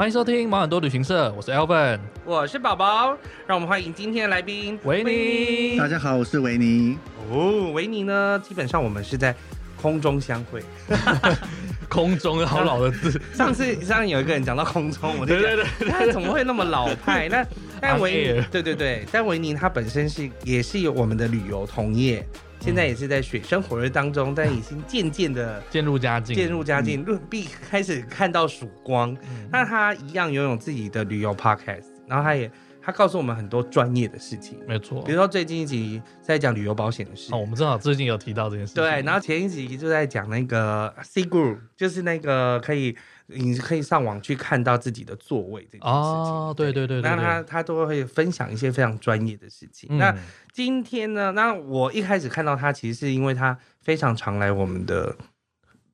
[0.00, 3.14] 欢迎收听毛很多旅行社，我是 Alvin，我是宝宝，
[3.46, 5.76] 让我们欢迎今天的来宾维尼。
[5.76, 6.96] 大家好，我是维尼。
[7.30, 8.42] 哦，维尼呢？
[8.42, 9.36] 基本上我们是在
[9.76, 10.62] 空中相会。
[11.90, 13.20] 空中好老的字。
[13.34, 17.28] 上次上次有一个人讲到空中，我就觉得他怎么会那么老派？
[17.28, 17.46] 那
[17.78, 22.26] 但维尼， 对对对，但维尼他本身是也是有我们的旅游同业。
[22.60, 29.16] 现在也是在水深火热当中，但已经渐渐的渐入佳境，渐入佳境，论必开始看到曙光。
[29.50, 32.50] 那他一样拥有自己的旅游 podcast，然后他也
[32.82, 35.02] 他告诉我们很多专业的事情，没错。
[35.02, 38.82] 比如说最近一集在讲旅游保险的事，哦，我们正好最近有提到这件事情。
[38.82, 42.96] 对，然后前一集就在讲那个 C Group，就是那个可以。
[43.32, 45.92] 你可以上网去看到自己的座位这件事情。
[45.92, 49.88] 哦，对对对，对，那他他都会分享一些非常专业的事情。
[49.92, 50.14] 嗯、那
[50.52, 51.32] 今天呢？
[51.32, 55.16] 那我一开始看到他，其实是因为他非常常来我们的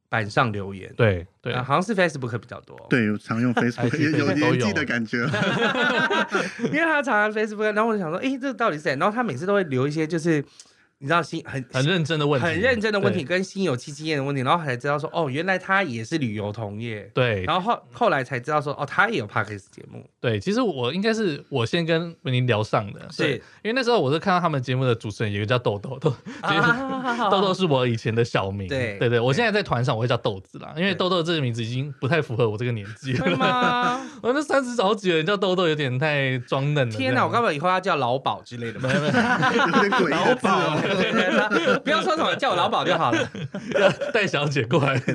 [0.09, 0.93] 板上留言。
[0.97, 2.77] 对对、啊，好像是 Facebook 比较多。
[2.89, 5.19] 对，我常用 Facebook，有有年纪的感觉。
[6.67, 8.97] 因为他常常 Facebook，然后我就想说，哎、欸，这个到底是谁？
[8.97, 10.45] 然后他每次都会留一些就是。
[10.99, 17.11] 你知道新很很认真的问题，很认真的问题跟心有戚戚焉的问题，然后才知道说哦，原来他也是旅游同业。
[17.13, 20.09] 对，然后后后来才知道说哦，他也有 Podcast 节目。
[20.21, 26.15] 对，其实我应该是我先跟维尼聊上的，是因为那时候我是看到他们节目的主持人有一个叫豆豆豆，
[27.31, 28.67] 豆豆是我以前的小名。
[28.67, 33.27] 对对对，我现在在团上我会叫豆子啦，因为豆豆这个名字已经不太符合我这个年纪了。
[33.37, 34.01] 吗？
[34.23, 36.97] 我那三十好几了，你叫豆豆有点太装嫩了。
[36.97, 39.09] 天哪，我刚刚以后要叫老鸨之类的，没有没
[41.85, 43.29] 不要说什么叫我老鸨就好了，
[44.13, 45.01] 带小姐过来。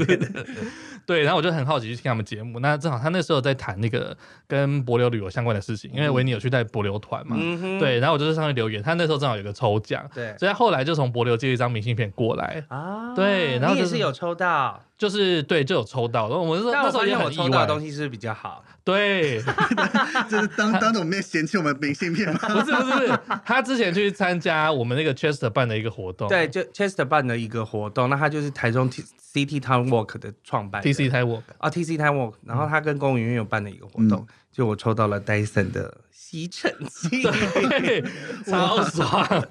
[1.07, 2.59] 对，然后我就很好奇去听他们节目。
[2.59, 4.15] 那正好他那时候在谈那个
[4.47, 7.35] 跟柏流旅游相关的事情，因为维尼有去带柏流团嘛。
[7.39, 8.81] 嗯、对，然后我就在上面留言。
[8.83, 12.63] 他那时候正好有个抽奖，对，所以他后来就从柏流借一张明信片过来。
[12.67, 16.27] 啊，对，然后、就是、你也是有抽到，就是对，就有抽到。
[16.27, 18.63] 然后我们说那时候也很意外，我抽到的东西是是比较好？
[18.83, 19.39] 对
[20.27, 22.39] 就是当当着我们面嫌弃我们明信片吗？
[22.47, 35.71] 不是不是不是，他之前去参加我们那个 Chester 办的一个活动，对，就 Chester 办的一个活动，那他就是台中 City Town Walk 的创办，TC Time Walk 啊，T C Time Walk，然后他跟公务员有办的一个活动，嗯、就我抽到了 Dyson
[35.71, 37.21] 的吸尘器，
[37.69, 38.03] 对，
[38.45, 39.47] 超爽，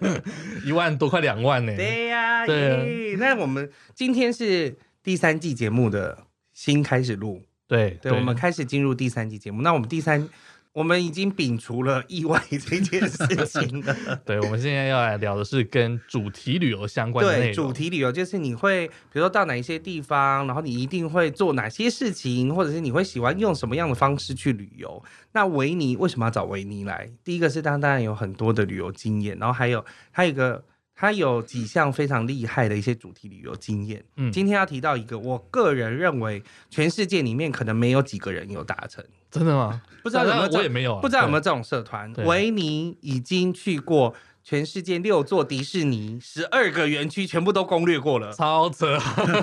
[0.64, 1.76] 一万多快两万呢。
[1.76, 7.42] 对呀、啊，对，那我们今天是第三季节目的新开始录。
[7.66, 9.62] 对，对，对，我们开始进入第三季节目。
[9.62, 10.28] 那我们第三，
[10.72, 13.96] 我们已经摒除了意外这件事情了。
[14.24, 17.46] 对，我们现在要来聊的是跟主题旅游相关的内容。
[17.50, 25.02] 对，主题旅游就是你会，比如说到哪一些地方，然后你一定会做哪些事情，或者是你会喜欢用什么样的方式去旅游。
[25.32, 27.10] 那维尼为什么要找维尼来？
[27.24, 30.64] 第一个是他当然有很多的旅游经验，然后还有还有一个。
[31.00, 34.04] 他有几项非常厉害的一些主题旅游经验。
[34.16, 39.02] 嗯，今天要提到一个，我个人认为全世界里面可能没有几个人有达成。
[39.30, 39.80] 真的吗？
[40.02, 40.50] 不知道有没有？
[40.50, 41.00] 我也没有啊。
[41.00, 42.12] 不知道有没有这种社团？
[42.26, 48.98] 维尼已经去过全世界六座迪士尼，十二个园区全部都攻略过了，超扯！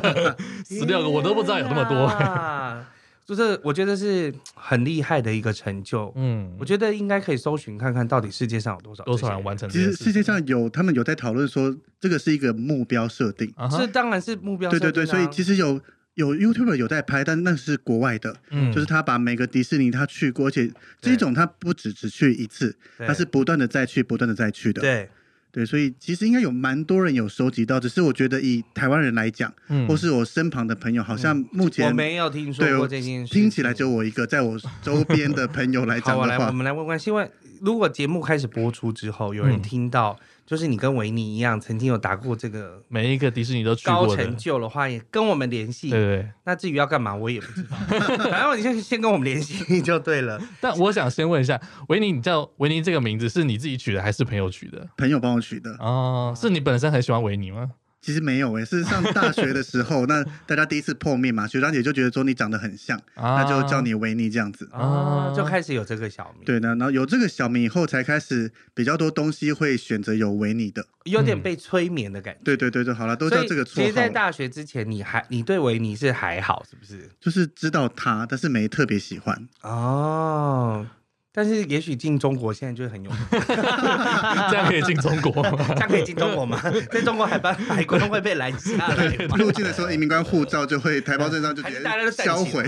[0.64, 2.86] 十六个我都不知道有那么多。
[3.28, 9.68] 就是我觉得是很厉害的一个成就，嗯，我觉得应该可以搜寻看看到底世界上有多少多少人完成。
[9.70, 14.90] 其实世界上有他们有在讨论说，这个是一个目标设定，这当然是目标设定。
[14.90, 15.82] 对对对，所以其实有
[16.14, 20.72] 有 YouTuber 有在拍，但那是国外的，嗯，就是他把每个迪士尼他去过，而且
[21.02, 25.10] 这种他不只只去一次，他是不断的再去，不断的再去的，对。
[25.52, 37.28] 对，所以其实应该有蛮多人有收集到，只是我觉得以台湾人来讲，嗯，或是我身旁的朋友，好像目前、嗯、我没有听说过这件事，听起来就我一个，在我周边的朋友来 讲的话，好，我来，我们来问问，希望
[37.62, 40.18] 如果节目开始播出之后，有人听到。
[40.20, 45.90] 嗯就是你跟维尼一样，曾经有打过这个每一个迪士尼都去过高成就的话，也跟我们联系。
[45.90, 46.30] 对，对对。
[46.46, 47.76] 那至于要干嘛，我也不知道。
[48.32, 50.42] 反正你先先跟我们联系就对了。
[50.62, 51.60] 但我想先问一下，
[51.90, 54.88] 维尼，你叫维尼这个名字是你自己取的，还是朋友取的？
[54.96, 55.70] 朋友帮我取的。
[55.80, 57.72] 哦，是你本身很喜欢维尼吗？
[58.08, 66.46] 其实没有诶，是上大学的时候， 那大家第一次碰面嘛，学长姐就觉得说你长得很像，啊、那就叫你维尼这样子啊，就开始有这个小名。
[66.46, 72.40] 对呢，然后有这个小名以后，才开始比较多东西会选择有维尼的，有点被催眠的感觉。
[72.46, 73.82] 对对对对，好了，都叫这个绰号。
[73.82, 77.10] 其实，在大学之前，你还你对维尼是还好，是不是？
[77.20, 80.88] 就是知道他，但是没特别喜欢哦。
[81.38, 83.20] 但是也许进中国现在就很有名，
[84.50, 85.66] 这样可以进中国吗？
[85.70, 86.60] 这样可以进中国吗？
[86.90, 89.06] 在中国海关海关会被拦下来。
[89.38, 91.80] 入境的时候，移民官护照就会台胞证上就直接
[92.24, 92.68] 销毁。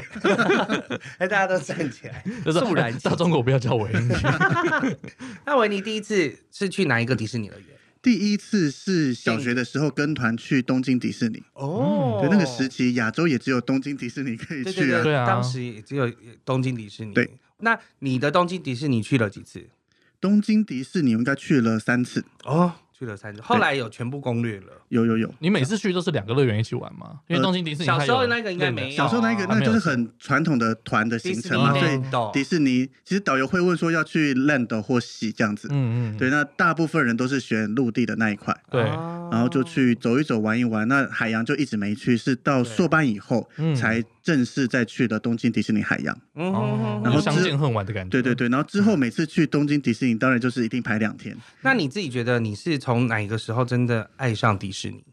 [1.17, 4.07] 哎，大家都站起来，肃然到中国不要叫维尼。
[5.47, 7.65] 那维尼第一次是去哪一个迪士尼乐园？
[8.03, 16.07] 第一次是小学的时候跟团去东京迪士尼哦，对，那个时期亚洲也只有东京迪士尼可以去啊，对啊，当时也只有
[16.45, 17.15] 东京迪士尼。
[17.15, 17.29] 对，
[17.59, 19.69] 那你的东京迪士尼去了几次？
[20.21, 22.75] 东京迪士尼应该去了三次哦。
[22.99, 24.67] 去了三次，后来有全部攻略了。
[24.89, 27.19] 有有有，你每次去都是两个乐园一起玩吗？
[27.27, 32.01] 因为东京迪士尼小时候那个应该没有，小时候那个那就是很传统的团的行程嘛，所以
[32.33, 35.69] 迪士尼其实导游会问说要去 land 或 sea 这样子。
[35.71, 40.85] 嗯嗯，对，那大部分人都是选陆地的那一块，对，然后就去走一走玩一玩。
[40.89, 43.47] 那海洋就一直没去，是到硕班以后
[43.77, 46.13] 才正式再去的东京迪士尼海洋。
[46.33, 48.09] 哦，然后相见恨晚的感觉。
[48.09, 51.37] 对对对，然后之后每次去东京迪士尼，当然就是一定排两天。
[51.61, 55.03] 那你自己觉得你是从从哪个时候真的爱上迪士尼？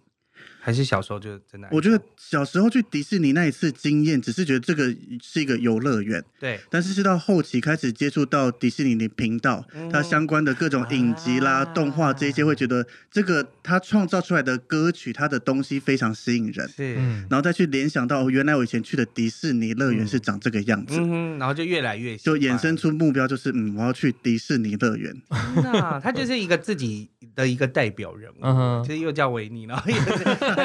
[0.66, 1.68] 还是小时候就真的？
[1.70, 4.92] 我觉得小时候去迪士尼那一次经验，只是觉得这个
[5.22, 6.20] 是一个游乐园。
[6.40, 6.58] 对。
[6.68, 16.68] 但是是到后期开始接触到迪士尼的频道，嗯、它相关的各种影集啦、啊、动画这些，会觉得这个它创造出来的歌曲，它的东西非常吸引人。
[16.68, 16.96] 是。
[17.30, 20.96] 然后再去联想到，原来我以前去的迪士尼乐园是长这个样子。
[20.98, 21.38] 嗯。
[21.38, 25.14] 然后就越来越就衍生出目标，就是嗯，我要去迪士尼乐园。
[25.62, 29.94] 那他就是一个自己的一个代表人物，嗯、其实又叫维尼，然后也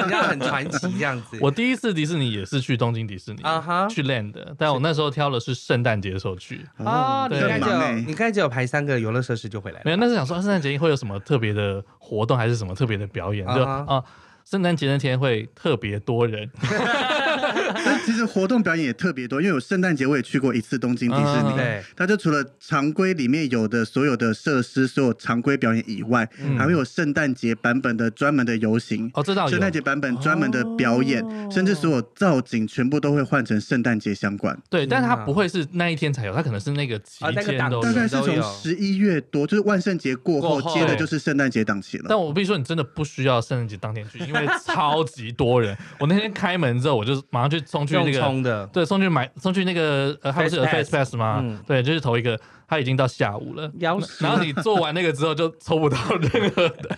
[0.10, 0.68] 家很传。
[0.70, 7.28] 这样子，我第一次迪士尼也是去东京迪士尼啊哈，去 Land，但我那时候挑的是圣诞节的时候去啊。
[7.30, 9.98] 你刚才就你刚才只有排三个游乐设施就回来了，没有？
[9.98, 13.46] 那是想说圣诞节会有什么特别的活动，还是什么特别的表演？
[13.48, 14.04] 就啊，
[14.46, 16.50] 圣诞节那天会特别多人。
[17.86, 21.56] 但其实活动表演也特别多，因为有圣诞节我也去过一次东京迪士尼。
[21.56, 26.28] 对，它就除了常规里面有的所有的设施，所有常规表演以外，
[26.58, 29.10] 还会有圣诞节版本的专门的游行。
[29.14, 29.50] 哦，这倒有。
[29.50, 34.58] 圣诞节版本专门的表演，甚至所有造景全部都会换成圣诞节相关。
[34.70, 37.82] 对，但它不会是那一天才有，它可能是那个期间都。
[37.82, 42.06] 大概是从十一月多，就是万圣节过后接的就是圣诞节档期了。
[42.08, 45.76] 但我必须说，你真的不需要圣诞节当天去，因为超级多人。
[46.00, 48.20] 我那天开门之后，我就马上去冲去那个。
[48.20, 51.40] 冲的，对，送去买，送去那个呃，他不是有 Face Pass 吗？
[51.44, 52.40] 嗯、对，就是头一个。
[52.72, 53.94] 他已经到下午了，然
[54.32, 56.98] 后你做完那个之后就抽不到任何的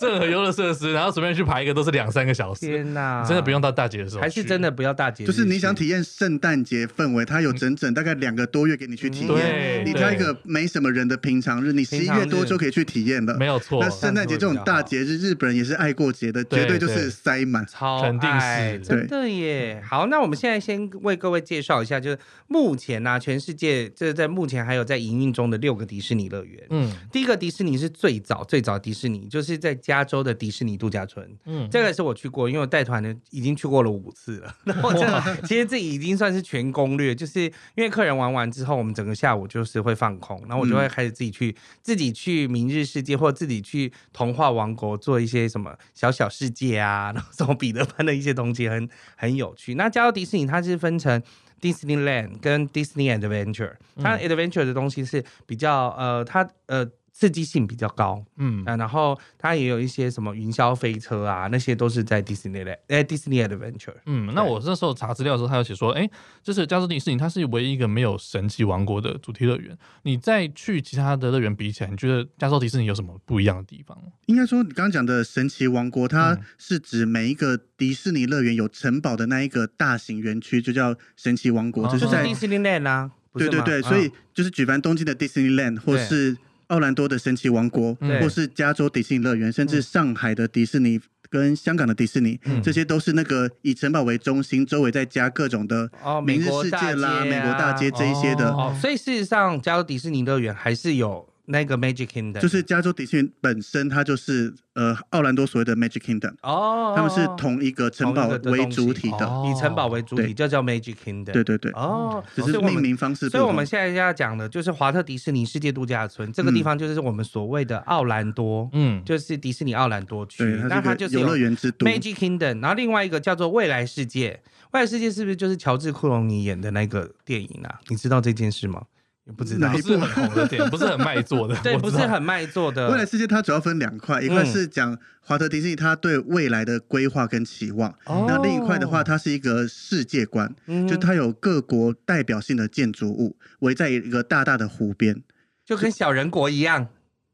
[0.00, 2.66] 任何游乐设施，然后随便去排一个都是两三个小时。
[2.66, 5.24] 天哪，真的不用到大节的时候，还是真的不要大节。
[5.24, 9.84] 就是你想体验圣诞节氛围，它有整整大概两个多月给你去体验。
[9.86, 13.36] 你挑一个没什么人的平常日，你十一月多就可以去体验了。
[13.36, 13.80] 没有错。
[13.82, 19.80] 那圣诞节这种大节日，日本人也是爱过节的，绝对就是塞满，超肯定是真的耶。
[19.86, 22.18] 好，那我们现在先为各位介绍一下，就是
[22.48, 25.86] 目前呢，全世界这在目前还有在营运中的六个。
[25.92, 34.54] 迪士尼乐园，嗯，第一个迪士尼是最早最早迪士尼，就是在加州的迪士尼度假村，嗯，这个是我去过，因为我带团的已经去过了五次了。
[34.64, 37.52] 然后真的，其实这已经算是全攻略，就是因
[37.82, 49.74] 为客人玩完之后，我们整个下午就是会放空，然后我就会开始自己去、嗯、自己去明日世界，或者自己去童话王国做一些什么小小世界啊， 然后什么彼得潘的一些东西，很很有趣。
[49.74, 51.22] 那加州迪士尼它是分成。
[51.62, 56.84] Disneyland 跟 Disney Adventure，它 Adventure 的东西是比较呃，它呃。
[57.12, 63.94] 刺激性比较高，嗯啊，然后它也有一些什么云霄飞车啊，那些都是在迪士尼的，哎，迪士尼 Adventure。
[64.06, 66.08] 嗯，那我那时候查资料的时候，他有写说，哎，
[66.42, 69.76] 就是加州迪士尼，它是唯一一个没有神奇王国的主题乐园。
[70.04, 73.96] 你再去其他的乐园比起来，你觉得加州迪士尼有什么不一样的地方？
[74.26, 83.10] 应该说，你刚刚讲的神奇王国，它是指每一个迪士尼乐园有城堡的那一个大型园区，就叫神奇王国，就是在 Disneyland 啊。
[83.34, 86.38] 对对对，所以就是举凡东京的 Disneyland 或是。
[86.72, 90.98] 奥兰多的神奇王国，对或是加州迪士尼乐园，甚至上海的迪士尼
[91.28, 95.90] 跟香港的迪士尼，嗯、这些都是那个以城堡为中心，周围再加各种的
[96.24, 98.50] 明日世界啦、哦、美国大街、啊、这一些的。
[98.50, 101.28] 哦，所以事实上，加州迪士尼乐园还是有。
[101.46, 111.32] 那个 Magic Kingdom 就是加州迪士尼本身，它就是呃奥兰多所谓的 Magic Kingdom 哦，他们是同一个城堡为主体的，以城堡为主体就叫 Magic Kingdom。
[111.32, 113.28] 对对对，哦，只是命名方式。
[113.28, 121.86] 所以我们现在要讲的就是华特迪士尼世界度假村这个地方，就是我们所谓的奥兰多，嗯，就是迪士尼奥兰多区，那它就是游乐园之都。
[121.86, 122.60] Magic Kingdom。
[122.62, 124.40] 然后另外一个叫做未来世界，
[124.72, 127.80] 未来世界是不是就是乔治克隆尼演的那个电影啊？
[127.88, 128.84] 你知道这件事吗？
[129.24, 131.54] 也不知道，不是很红的电影，不是很卖座的。
[131.62, 132.90] 对，不是很卖座的。
[132.90, 145.22] 未来世界它主要分两块，一块是讲华特迪士尼他对未来的规划跟期望，那、嗯、另一块的话，它是一个世界观，嗯、就它有各国代表性的建筑物围在一个大大的湖边，
[145.64, 146.88] 就跟小人国一样。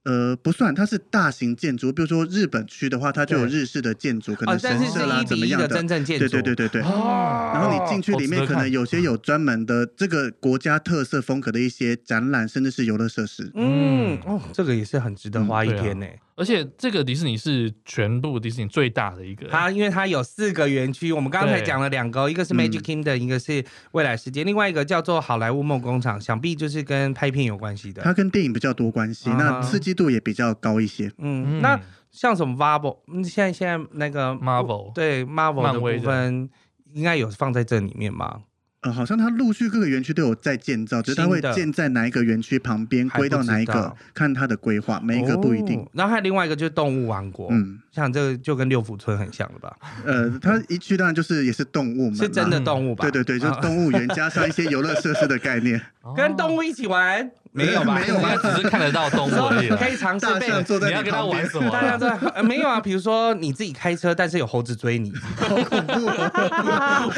[0.08, 6.80] 呃，不算，它是大型建筑，比如说日本区的话，它就有日式的建筑，可能神社啦怎么样的，真正建筑，对对对对对。
[6.80, 13.52] 然后你进去里面，可能有些有专门的这个国家特色风格的一些展览，甚至是游乐设施。
[13.54, 16.06] 嗯，哦，这个也是很值得花一天呢。
[16.38, 28.02] 而且这个迪士尼是全部迪士尼最大的一个，它因为它有四个园区，我们刚才讲了两个，一个是 Magic Kingdom，一个是未来世界，另外一个叫做好莱坞梦工厂，想必就是跟拍片有关系的。
[28.02, 31.10] 它跟电影比较多关系，那刺激度也比较高一些。
[31.18, 31.78] 嗯，那
[32.12, 36.48] 像什么 Marvel，现在现在那个 Marvel 对 Marvel 的部分，
[36.92, 38.42] 应该有放在这里面吗？
[38.82, 45.84] 呃，好像它陆续各个园区都有在建造，就是它会建在哪一个园区旁边，归到哪一个，看它的规划，每一个不一定。
[45.92, 49.76] 然后还有另外一个就是动物王国，嗯，像这个就跟六福村很像了吧？
[50.04, 53.02] 呃，它一去当然就是也是动物嘛，是真的动物吧？
[53.02, 55.80] 对对对，就是动物园加上一些游乐设施的概念，
[56.16, 57.30] 跟动物一起玩。
[57.50, 57.98] 没有吧？
[57.98, 58.36] 没有吧？
[58.36, 59.68] 只是看得到动物而已。
[59.74, 61.70] 可以尝试被坐在你要跟他玩什么？
[61.70, 62.78] 大家在没有啊？
[62.78, 66.06] 比如说你自己开车，但是有猴子追你，好恐怖！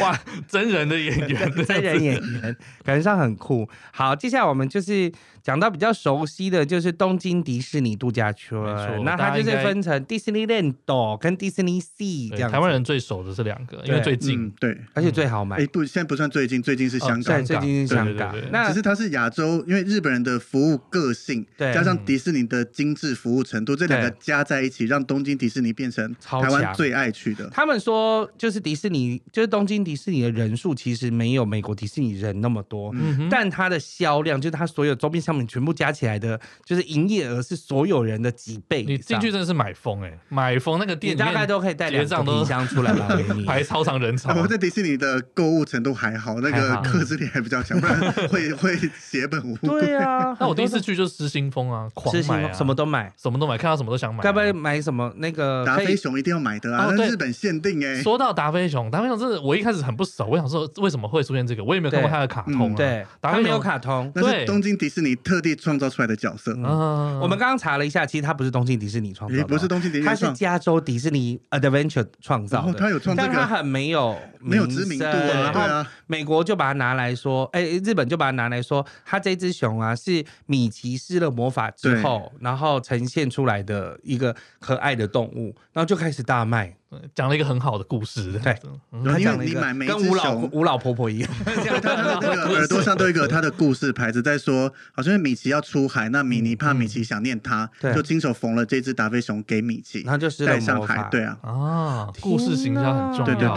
[0.02, 0.16] 哇，
[0.48, 3.68] 真人的演员，真人演员，感觉上很酷。
[3.92, 5.12] 好，接下来我们就是。
[5.42, 8.60] 讲到比较熟悉的就是东京迪士尼度假村，
[9.04, 10.74] 那它就是分成 Disneyland
[11.18, 12.50] 跟 Disney Sea 这样。
[12.50, 15.56] 台湾人最熟的是两个，因为最近，对，而且最好买。
[15.56, 18.34] 哎，不，现在不算最近，最近是香港，最近是香港。
[18.50, 27.48] 那只是它是亚洲，因为日本人的服务个性，加上迪士尼的精致服务程度，这两个加在一起，让东京迪士尼变成台湾最爱去的。
[27.50, 32.94] 他们说，就是迪士尼，就是东京迪士尼的人数其实没有美国迪士尼人那么多，
[33.30, 38.82] 但它的销量，就是它所有周边商品全部加起来的，就是营业额是所有人的几倍。
[38.82, 43.08] 你进去真的是买疯哎、欸，买疯那个店大概都可以带两个冰箱出来 吧？
[43.46, 44.34] 排超长人潮。
[44.34, 49.68] 我在迪士尼的购物程度还好，那个克制力还比较强，不然会会血本无归。
[49.68, 54.22] 对啊， 那我第一次去就是失心疯啊，狂买啊，什么都买，什么都买，看到什么都想买。
[54.22, 56.92] 该不会买什么那个达菲熊一定要买的啊？
[56.96, 58.02] 那日本限定哎。
[58.02, 62.76] 说到达菲熊，达菲熊真的我一开始很不熟，我想说为什么会出现这个，我也没有看过它的卡通啊。
[62.76, 66.52] 对，它没有卡通，那是东京迪士尼特地创造出来的角色。
[66.56, 72.72] 嗯，我们刚刚查了一下，其实它不是东京迪士尼创造的，也不是东京迪士尼，它是加州迪士尼 Adventure 创造的。
[72.74, 75.50] 它有创造，但它很没有没有知名度啊。
[75.52, 86.76] 对啊，美国就把它拿来说，哎，日本就把它拿来说，它这只熊啊是米奇施了魔法之后，然后呈现出来的一个可爱的动物，然后就开始大卖。
[87.14, 88.56] 讲了一个很好的故事，对，
[89.04, 103.48] 他讲了一个跟吴老吴老婆婆一样， 他的那个耳朵上都有一个他的故事牌子，在说，好像米奇要出海，那米妮怕米奇想念他，就亲手缝了这只达菲熊给米奇，他就是带上海，对啊，啊，故事形象很重要，对对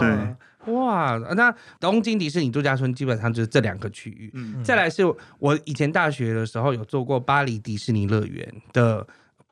[0.66, 5.02] 对，哇，那东京迪士尼度假村基本上就是这两个区域，再来是
[5.40, 9.04] 我以前大学的时候有做过巴黎迪士尼乐园的。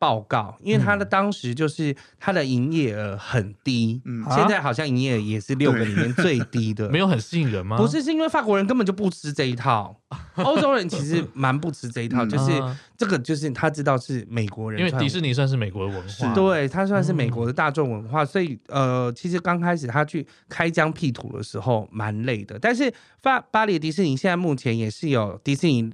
[0.03, 7.77] 报告，因为他的当时就是他的营业额很低，嗯，现在好像营业额也是六个里面最低的， 没有很吸引人吗？
[7.77, 9.97] 不是，是因为法国人根本就不吃这一套，
[10.43, 12.51] 欧洲人其实蛮不吃这一套，就是
[12.99, 22.93] 这个就是他知道是美国人，因为迪士尼算是美国的文化，对，他算是美国的大众文化，所以呃，其实刚开始他去开疆辟土的时候蛮累的，但是
[23.23, 25.93] 法巴黎迪士尼现在目前也是有迪士尼。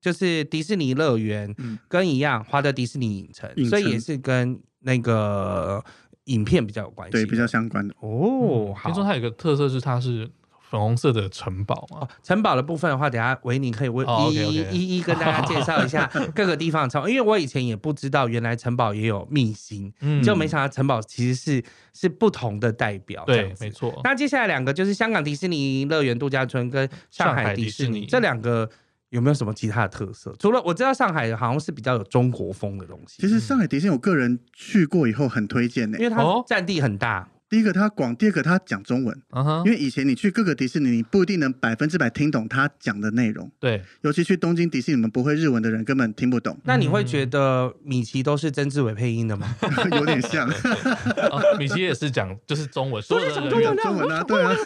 [0.00, 1.54] 就是迪士尼乐园
[1.86, 5.84] 跟一样，华德迪士尼影城，所以也是跟那个
[6.24, 8.72] 影片比较有关系，对，比较相关的哦。
[8.74, 10.30] 好，听说它有个特色是它是
[10.70, 12.08] 粉红色的城堡嘛。
[12.22, 19.92] 城堡的部分的话，等下维尼可以为一一一一跟大家介绍一下 各个地方的城堡，因为我以前也不知道原来城堡也有秘辛，
[20.22, 23.22] 就没想到城堡其实是是不同的代表。
[23.26, 24.00] 对，没错。
[24.02, 28.70] 那接下来两个就是香港迪士尼乐园度假村跟上海迪士尼这两个。
[29.10, 30.34] 有没有什么其他的特色？
[30.38, 33.20] 除了我知道上海好像是比较有中国风的东西。
[33.20, 37.28] 其实上海迪士尼我个人去过以后很推荐呢，因为它占地很大。
[37.48, 39.22] 第一个它广，第二个它讲中文。
[39.30, 39.66] Uh huh.
[39.66, 43.50] 因为以前你去各个迪士尼，你不一定能百分之百听懂他讲的内容。
[43.58, 46.56] 对，尤其去东京迪士尼，你们不会日文的人根本听不懂。
[46.62, 49.52] 那你会觉得米奇都是曾志伟配音的吗？
[49.90, 50.48] 有点像。
[51.32, 54.56] 哦，米奇也是讲就是中文，所有的人讲中文啊，对啊。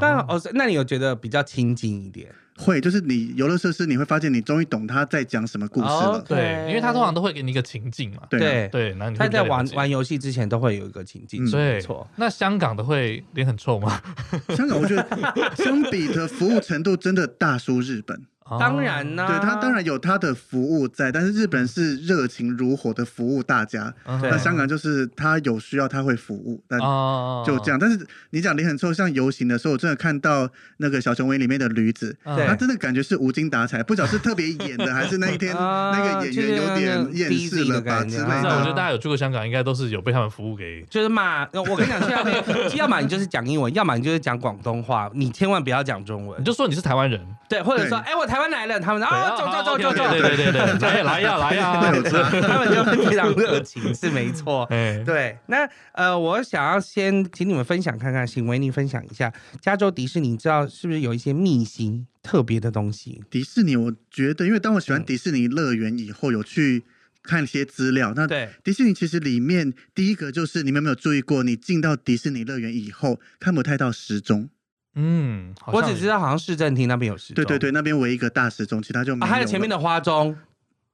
[0.00, 2.32] 但哦，那你有觉得比较亲近一点？
[2.60, 6.20] 会，就是你游乐设施，你会发现你终于懂他在讲什么故事了。
[6.26, 8.22] 对，因为他通常都会给你一个情境嘛。
[8.28, 11.48] 对对，那他在玩玩游戏之前都会有一个情境。
[11.50, 12.04] 没错。
[12.16, 14.00] 那香港的会脸很臭吗？
[14.56, 15.06] 香港我觉得
[15.56, 18.20] 相比的服务程度真的大输日本。
[18.58, 23.92] 当然呢，对他当然有他的服务在，但是日本是热情如火的服务大家。
[24.22, 26.78] 那香港就是他有需要他会服务，但
[27.44, 27.78] 就这样。
[27.78, 38.56] 但是你讲脸很臭，像游行的时候，我真的看到那个小熊维里面的驴子，他真的感觉是无精打采，不晓得是特别演的，还是那一天 那个演员有点厌世了吧之类的。
[38.58, 40.82] 我觉得大家有去过香港，应该都是有被他们服务给。
[40.88, 48.37] 就是嘛， 我跟你讲，现在要么你就是讲英文，要么你就是讲广东话，你千万不要讲中文，你就说你是台湾人，对，或者说哎我台。
[48.38, 51.80] 台湾来了，他们啊，走走走走走，对对对对，来 来呀来呀，
[52.40, 54.64] 他们就非常热情，是没错。
[55.04, 63.20] 对，那呃，我想要先请你们分享看看，请维尼分享一下加州迪士尼，知道是不是有一些秘辛特别的东西？
[63.28, 66.84] 迪士尼，我觉得，因为当我喜欢迪士尼乐园以后，有去。
[67.20, 74.48] 看一些资料，那对迪士尼其实里面第一个就是你们有没有注意过，你进到迪士尼乐园以后看不太到时钟。
[75.00, 77.36] 嗯，我只知道好像市政厅那边有时钟。
[77.36, 79.32] 对对对，那边唯一一个大时钟，其他就没有。
[79.32, 80.36] 还有前面的花钟，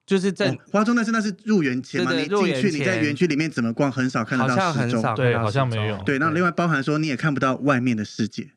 [0.05, 5.15] 就是在、哦、花钟，但是那是入园前嘛，对对对，你进去你在园区里面怎么逛，很少看得到时钟。
[5.15, 5.97] 对，好像没有。
[6.05, 8.51] 对，那另外包含说你也看不到外面的世界。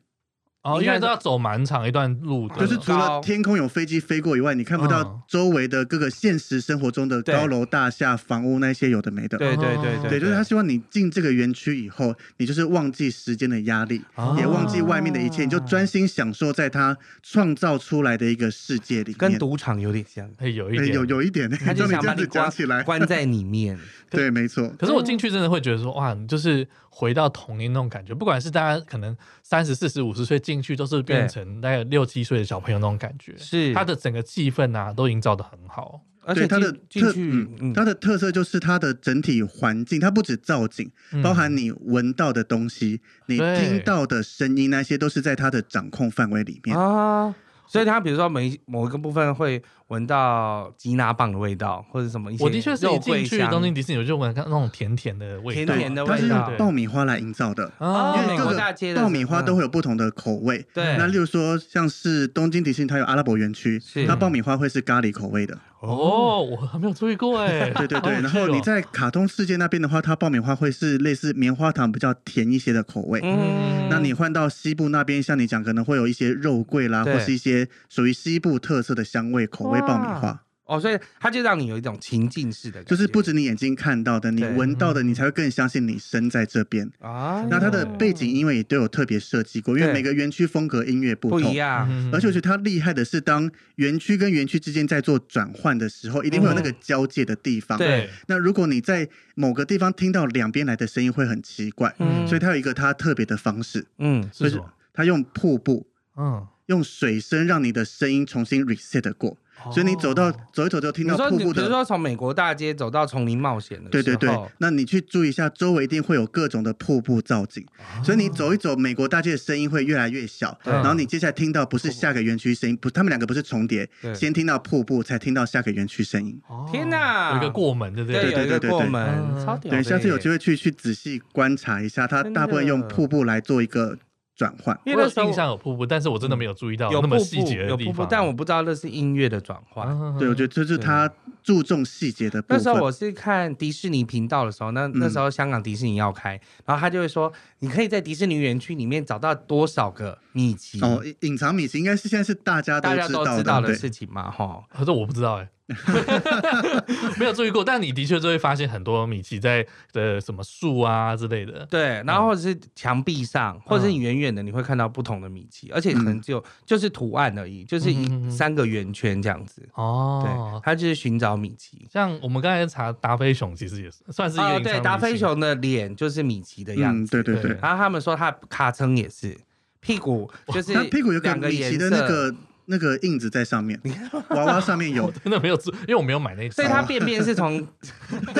[0.62, 9.38] 哦，因为都要走蛮长一段路的，就是除了天空有飞机飞过以外，你看不到周围的各个现实生活中的高楼大厦、房屋那些有的没的。
[9.38, 14.02] 对对对对，对，就是他希望你进这个园区以后，你就是忘记时间的压力，
[14.36, 19.18] 也忘记外面的一切，你就专心享受在他创造出来的一个世界里面。
[19.18, 23.78] 跟赌场有点像，有一点，有有一点，他就 想把你关起来，关在里面。
[24.10, 24.68] 对，没错。
[24.78, 26.66] 可是我进去真的会觉得说，哇，就是
[26.98, 33.36] 回到童年那种感觉，不管是大家可能三十四十五十岁进去，都是变成大概六七岁的小朋友那种感觉。
[33.38, 36.00] 是，它的整个气氛啊，都营造的很好。
[36.22, 40.90] 而且它的特，嗯，它的特色就是它的整体环境，它不止造景，
[41.22, 47.32] 包含你闻到的东西，你听到的声音，那些都是在它的掌控范围里面啊。
[47.68, 49.62] 所以它比如说每某一个部分会。
[49.88, 52.44] 闻到吉拿棒的味道，或者什么一些。
[52.44, 56.44] 我的确是一进去东京迪士尼，我就闻到那种甜甜的味道，甜甜的味道。
[56.44, 60.66] 它是爆米花来营造的，哦因为各个爆米花都会有不同的口味。
[60.74, 65.58] 对，那例如说像是东京迪士尼，它有阿拉伯园区，它爆米花会是咖喱口味的。
[65.80, 67.70] 哦，我还没有注意过哎。
[67.78, 73.20] 对对对，然后你在卡通世界那边的话，它爆米花会是类似棉花糖比较甜一些的口味。
[73.22, 80.42] 嗯，那你换到西部那边，像你讲，可能会有一些肉桂啦，或是一些属于西部特色的香味口味爆米花。
[80.68, 87.42] 哦，所以它就让你有一种情境式的感觉，就是不止你眼睛看到的，你闻到的，你才会更相信你身在这边啊。
[87.50, 91.88] 那它的背景音乐也都有特别设计过，因为每个园区风格音乐不同，不一样。
[92.12, 97.78] 而且我觉得它厉害的是，当园区跟园区之间在做转换的时候，一定会有那个交界的地方。
[97.78, 98.10] 对。
[98.26, 101.94] 那如果你在某个地方听到两边来的声音，会很奇怪。
[101.98, 102.28] 嗯。
[102.28, 103.86] 所以它有一个它特别的方式。
[103.98, 104.28] 嗯。
[104.30, 104.60] 就是
[104.92, 109.38] 它用瀑布，嗯，用水声让你的声音重新 reset 过。
[109.72, 114.30] 所以你走到走一走就听到瀑布的，比如说从美国大街走到丛林冒险的，对对对。
[114.58, 117.64] 那你去注意一下，周围一定会有各种的瀑布造景。
[118.04, 120.58] 所以你走一走，美国大街的声音会越来越小。
[120.64, 126.40] 然后你接下来听到不是下个园区声音，不，他们两个不是重叠，先听到瀑布，才听到下个园区声音。
[126.70, 129.70] 天哪，有一个过门，对不对对对对对，过门，超屌。
[129.70, 133.98] 对，下次有机会去去仔细观察一下，它大部分用瀑布来做一个。
[134.38, 137.86] 转换，因为那印象有瀑布，但是我真的没有注意到有那么细节的地方。
[137.86, 139.88] 有瀑布，但我不知道那是音乐的转换。
[139.88, 141.10] 啊、对，我觉得这是他
[141.42, 142.56] 注重细节的部分。
[142.56, 150.80] 那时候我是看迪士尼频道的时候，那那时候香港迪士尼要开，嗯、然后他就会说，你可以在迪士尼园区里面找到多少个米奇。
[150.80, 154.78] 哦，隐藏米奇应该是现在是大家都知道，大家都知道的事情嘛，哈对。
[154.78, 155.48] 可是我不知道哎、欸。
[157.20, 161.66] 没有注意过，但你的确就会发现很多米奇在的什么树啊之类的。
[161.66, 169.68] 对，然后或者是墙壁上，嗯、或者是你远远的你会看到不同的米奇，而且可能就、嗯、就是图案而已，就是一三个圆圈这样子。
[169.74, 171.88] 哦，对，他就是寻找米奇。
[171.92, 174.60] 像我们刚才查达菲熊，其实也是算是一个、哦。
[174.60, 177.16] 对，达菲熊的脸就是米奇的样子。
[177.16, 177.58] 嗯、对对对。
[177.60, 179.36] 然后他们说他卡称也是
[179.80, 182.34] 屁股，就是屁股有两个米奇的那个。
[182.70, 183.80] 那个印子在上面，
[184.28, 186.50] 娃娃上面有， 真的没有做，因为我没有买那个。
[186.50, 187.66] 所以它便便是从，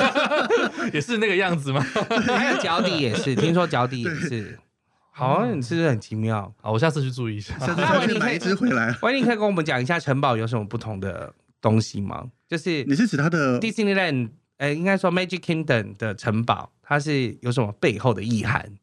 [0.93, 1.81] 也是那个样子吗？
[2.27, 4.59] 还有脚底也是，听说脚底也是。
[5.09, 6.53] 好，你是不是很奇妙？
[6.61, 7.57] 好，我下次去注意一下。
[7.57, 8.95] 下次去买一只回来。
[9.01, 12.25] 维尼可以跟我们讲一下城堡有什么不同的东西吗？
[12.47, 18.77] 就是你是指它的 Disneyland，呃，应该说 Magic Kingdom 的城堡，它是有什么背后的意涵？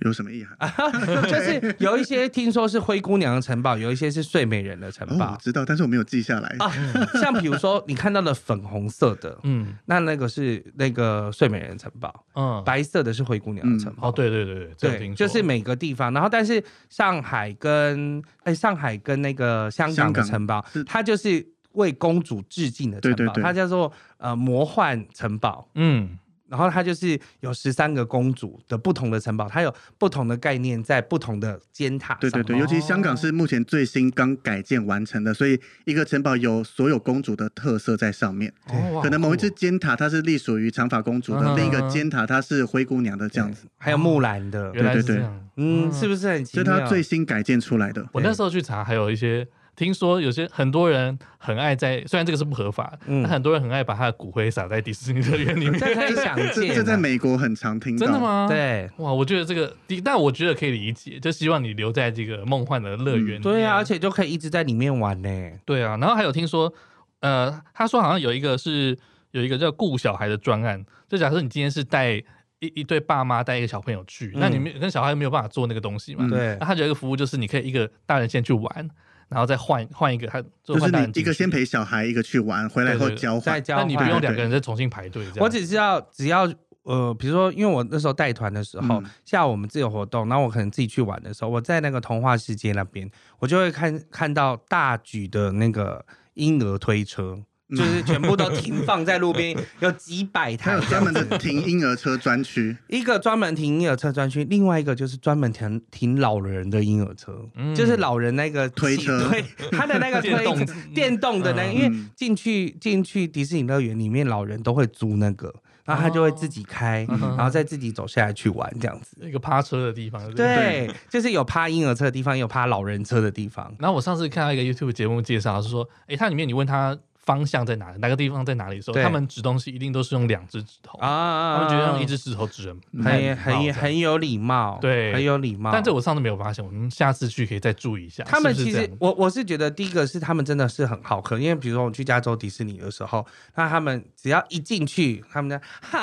[0.00, 0.58] 有什么意涵？
[1.24, 5.32] 就是有一些听说是灰姑娘的城堡，有一些是睡美人的城堡。
[5.32, 6.54] 我知道，但是我没有记下来。
[6.58, 6.70] 啊，
[7.18, 14.08] 像比如说你看到的粉红色的，嗯，那那个是那个睡美人城堡，嗯，白色的是灰姑娘的城堡。
[14.08, 16.12] 哦，对对对对，对，就是每个地方。
[16.12, 25.70] 然后，但是上海跟哎，上海跟那个香港的城堡，它就是为公主致敬的城堡，它叫做呃魔幻城堡。
[25.76, 26.18] 嗯。
[26.48, 32.20] 然后它就是有十三个公主的不同的城堡，它有不同的概念在不同的尖塔上。
[32.20, 38.52] 对对对，尤其香港是目前最新刚改建完成的，所以一个城堡有所有公主的特色在上面。
[38.68, 44.70] 哦，可能某一只尖塔它是隶属于长发公主的，嗯、另一个尖塔它是灰姑娘的这样子，还有木兰的。
[44.70, 45.24] 对对对，
[45.56, 46.76] 嗯，是不是很奇妙？
[46.76, 48.06] 是它最新改建出来的。
[48.12, 49.44] 我那时候去查，还有一些。
[49.76, 56.74] 听说有些很多人很爱在，虽然这个是不合法，嗯，很多人很爱把他的骨灰撒在迪士尼乐园里面，这可以想见。
[56.74, 58.46] 这在美国很常听到，真的吗？
[58.48, 63.42] 对，哇，我觉得这个，但我觉得可以理解，就希望你留在这个梦幻的乐园、嗯。
[63.42, 65.28] 对啊，而且就可以一直在里面玩呢。
[65.64, 66.72] 对啊，然后还有听说，
[67.20, 68.98] 呃，他说好像有一个是
[69.32, 72.22] 有一个叫顾小孩的专案，就假设你今天是带。
[72.58, 76.26] 一一对爸妈带一个小朋友去，嗯、那你们跟小孩没有办法做那个东西嘛？
[76.26, 78.90] 对，那他有一个服务，就是你可以一个大人先去玩，
[79.28, 85.38] 然后再换换一个他，就是你一个先陪小孩，一个去玩，回来后交换，那你不用两个人再重新排队这样。
[85.40, 86.50] 我只知道只要
[86.84, 93.10] 呃，比如说，因为我那时候带团的时候，嗯、下午我们自由活动，然后我可能自己去玩的时候，我在那个童话世界那边，
[93.40, 97.42] 我就会看看到大举的那个婴儿推车。
[97.74, 100.70] 就是全部都停放在路边， 有几百台。
[100.70, 115.52] 还有专门的停婴儿车专区，一个专门停婴儿车专区，另外一个就是专门停停老人的婴儿车，嗯、就是老人那个推车， 推他的那个推电动，电动的那个，嗯、因为进去进去迪士尼乐园里面，老人都会租那个，
[115.84, 119.16] 然后他就会自己开，哦、然后再自己走下来去玩这样子。
[119.22, 123.74] 一个趴车的地方，对，对，就是有趴婴儿车的地方，也有趴老人车的地方。
[123.80, 126.96] 然后我上次看到一个 YouTube 节目介绍，是说，哎、欸，它里面你问他。
[127.26, 127.98] 方向在哪里？
[127.98, 131.56] 哪个地方在哪里的时候，他们指东西一定都是用两只指头啊！
[131.56, 135.70] 他们觉得用一只指头指人很很很有礼貌，对，很有礼貌。
[135.72, 138.24] 但这我上次没有发现，我们下次去可以再注意一下。
[138.24, 145.98] 他们其实，我我是觉得第一个是他们真的是很好客，因为比如说我去加州迪士尼的时候，那他们只要一进去，他们就嗨，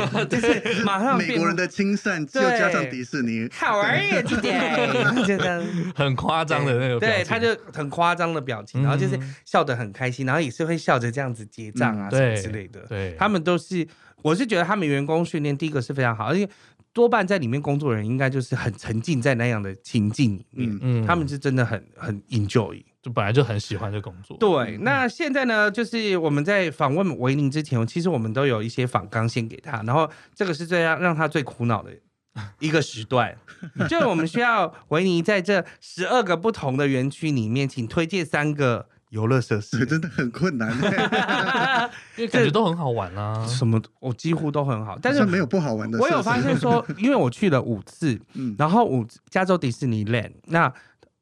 [0.30, 5.24] 就是马上美国人的亲善，又加上迪士尼，How are you today？
[5.26, 5.62] 觉得
[5.94, 10.46] 很夸张的那个，对，他就很夸张的表情，然后就是笑得很开心，然后。
[10.46, 12.78] 也是会笑着这样子结账啊，什么之类的。
[12.88, 13.84] 对，他们都是，
[14.22, 16.48] 我是觉得他们员工训练第一个是非常好，而且
[16.96, 20.78] 多半在里面工作的人应该就是很沉浸在那样的情境里面。
[20.80, 24.34] 嗯，他们是真的很很 enjoy，就本来就很喜欢这工作。
[24.38, 31.90] 对，那现在呢，就是我们在访问维尼之前，其实我们都有一些访纲先给他，然后这个是最让让他最苦恼的
[32.60, 33.36] 一个时段，
[33.90, 38.88] 就我们需要维尼在这十二个不同的园区里面，请推荐三个。
[39.16, 40.70] 游乐设施真的很困难，
[42.16, 43.46] 因为感觉都很好玩啊。
[43.46, 45.98] 什么我几乎都很好，但是没有不好玩的。
[45.98, 48.20] 我有发现说， 因为我去了五次，
[48.58, 50.70] 然后五加州迪士尼 land，那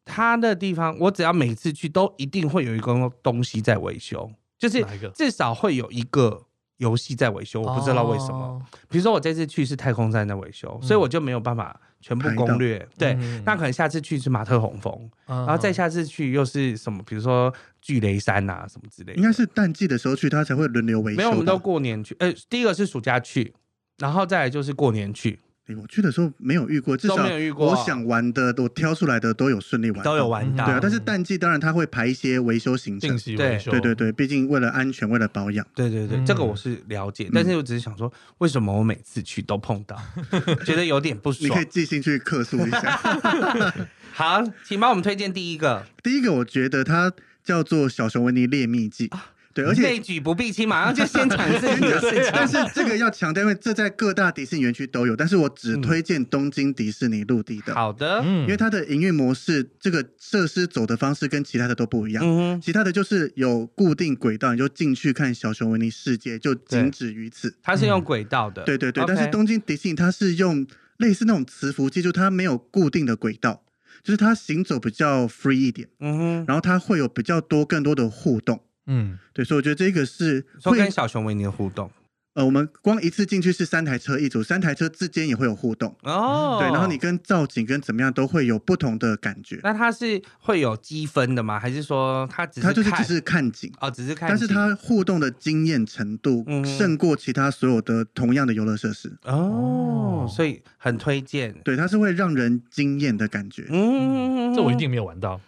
[0.05, 4.29] 他的地方，我只要每次去都一定会有一个东西在维修，
[4.59, 6.43] 就是至少会有一个
[6.77, 8.61] 游戏在维修，我不知道为什么。
[8.89, 11.81] 比如说我这次去是太空站在维修，所以我就没有办法。
[12.05, 14.93] 全部攻略，对，嗯、那可能下次去是马特洪峰，
[15.27, 17.03] 嗯、然后再下次去又是什么？
[17.07, 19.17] 比如说巨雷山啊，什么之类的。
[19.19, 21.17] 应该是淡季的时候去，他才会轮流维修。
[21.17, 22.15] 没有，我们都过年去。
[22.19, 23.55] 呃，第一个是暑假去，
[23.97, 25.41] 然后再来就是过年去。
[25.69, 30.67] 我去的时候没有遇过，至少我想玩的，我挑出来的都有顺利玩，都有玩到。
[30.67, 35.67] 对啊，但是淡季当然他会排一些维修行程，对对对对，毕竟为了安全，为了保养。
[35.75, 39.97] 对对对，这个我是了解，但是我只是想说，为什么我每次去都碰到，
[40.67, 41.49] 觉得有点不爽。
[41.49, 43.01] 你可以寄信去客诉一下。
[44.13, 45.87] 好，请帮我们推荐第一个。
[46.03, 47.11] 第一个我觉得它
[47.43, 49.09] 叫做《小熊维尼猎秘记》。
[49.55, 52.33] 对，而且内举不避亲，马上就先尝试你的事情。
[52.35, 57.73] 但是这个要强调，因为这在各大迪士尼园区都有，但是我只推荐东京迪士尼陆地的。
[57.73, 62.25] 好的，因为它的营运模式，这个设施走的方式跟其他的都不一样。
[62.27, 67.55] 嗯，其他的就是有固定轨道，你就进去看小熊维尼世界，就仅止于此。
[67.63, 69.05] 它是用轨道的，对对对。
[69.07, 73.63] 但是东京迪士尼它是用类似那种磁浮技术它没有固定的轨道，
[74.03, 75.89] 就是它行走比较 free 一点。
[76.01, 78.61] 嗯哼，然后它会有比较多更多的互动。
[78.87, 81.91] 嗯，对，所以我觉得这个是会跟小熊维尼的互动。
[82.35, 86.57] 呃，我们光一次进去是三台车一组，三台车之间也会有互动哦。
[86.61, 89.61] 对，然后你跟造景跟怎么样都会有不同的感觉。
[89.63, 91.61] 那它是会有积分的吗？
[91.61, 101.55] 还是说它只是它就是只是看景哦，只是看景，但是它互动的经验程度胜过其他所有的同样的游乐设施哦，所以很推荐。
[101.65, 103.65] 对，它是会让人惊艳的感觉。
[103.71, 105.41] 嗯，这我一定没有玩到。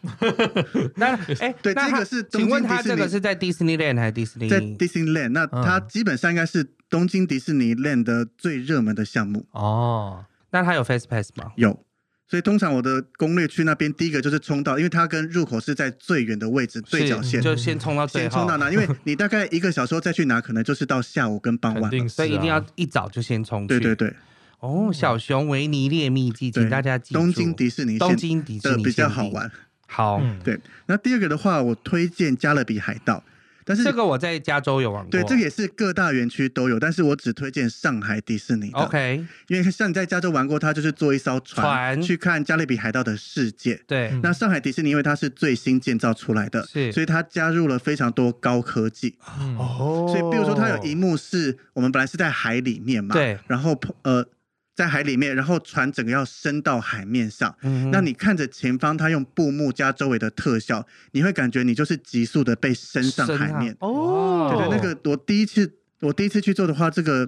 [0.94, 4.48] 那哎，对，这个是请问它这个是在 Disneyland 还是 Disney？
[4.48, 6.64] 在 Disneyland，那它基本上应该是。
[6.88, 9.46] 东京迪士尼 Land 的最热门的项目。
[9.50, 11.52] 哦，那它有 Fast Pass 吗？
[11.56, 11.84] 有，
[12.28, 23.68] 所以通常我的攻略去那边，第一个就是冲到，因为它跟入口是在最远的位置，对角线，就先冲到最后，先冲到那，因为 你大概一个小时后再去拿，可能就是到下午跟傍晚，啊、所以一定要一早就先冲去。
[23.68, 24.14] 对对对，
[24.60, 29.50] 哦，小熊维尼猎秘记，请大家记住，东京迪士尼，东京迪士尼比较好玩。
[29.88, 33.22] 好，对，那第二个的话，我推荐加勒比海盗。
[33.66, 38.70] 但是这个我在加州有玩过，对，这个也是各大园区都有，但是我只推荐上海迪士尼。
[38.70, 43.82] OK，因为像你在加州玩过，它就是坐一艘船，船去看加勒比海盗的世界。
[43.88, 49.16] 对，那上海迪士尼因为它是最新建造出来的，是，所以它加入了非常多高科技。
[49.58, 54.24] 哦，所以比如说它有一幕是我们本来是在海里面嘛，对，然后呃。
[54.76, 63.74] 在海里面，然后船整个要升到海面上，嗯，那你看着前方，它用布幕加周围的特效，你会感觉你就是急速的被升上海面。
[63.80, 67.26] 哦，对对，那个我第一次我第一次去做的话，这个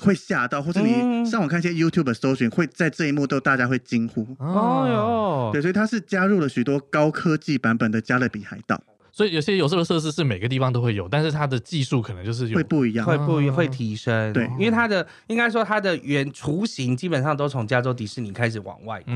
[0.00, 4.26] 会吓到，或者你上网看一些 YouTube 搜寻，会在这一幕都大家会惊呼。
[4.38, 8.82] 哦哟，对，所以它是加入了许多高科技版本的加勒比海盗。
[9.16, 14.30] 所以有些有时候设施是每个地方都会有，但是它的技术可能就是会不一样，会不一会提升。
[14.34, 19.14] 对，因为它的应该说它的原雏形基本上都从加州迪士尼开始往外扩，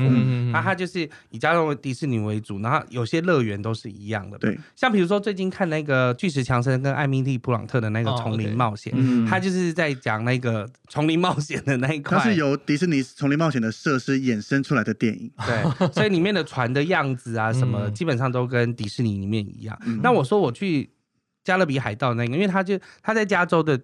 [0.51, 4.39] 那它就是以加州迪士尼为主，然后有些乐园都是一样的。
[4.39, 8.91] 对，像比如说最近看那个巨石强森跟艾米丽布朗特的那个丛林冒险，
[9.27, 15.31] 他就是在讲那个丛林冒险的那一块，它是由迪士尼丛林冒险的设施衍生出来的电影。
[15.45, 19.77] 对，所以里面的船的样子啊什么，基本上都跟迪士尼里面一样。
[20.01, 20.89] 那我说我去
[21.43, 23.79] 加勒比海盗那个，因为他就他在加州的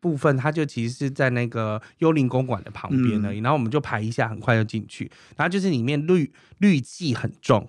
[0.00, 3.40] 部分，他就其实是在那个幽灵公馆的旁边而已。
[3.40, 5.10] 然后我们就排一下，很快就进去。
[5.36, 7.68] 然后就是里面氯氯气很重。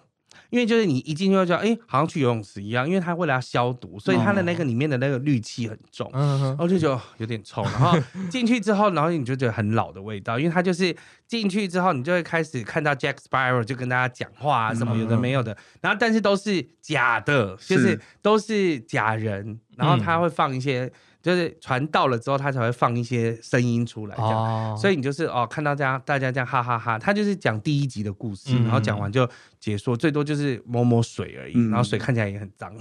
[0.51, 7.63] 因为就是你一进去就觉得，哎，好像去游泳池一样，因为它为了要消毒，所以它的那个里面的那个氯气很重，嗯，然后就觉得有点臭。
[7.63, 7.97] 然后
[8.29, 20.91] 进去之后，然后你就觉得很老的味道，因为它就是进去之后，你就会开始看到 Jack Sparrow 就跟大家讲话啊，什么有的没有的，然后但是都是假的，就是都是假人，然后他会放一些。
[21.21, 29.27] 就是船到了之后，他才会放一些声音出来，这样，哦、所以你就是哦，看到这样大家这样哈哈哈哈，他就是讲第一集的故事，嗯、然后讲完就
[29.59, 32.73] 结束，最多就是抹抹水而已，嗯、然后水看起来也很脏，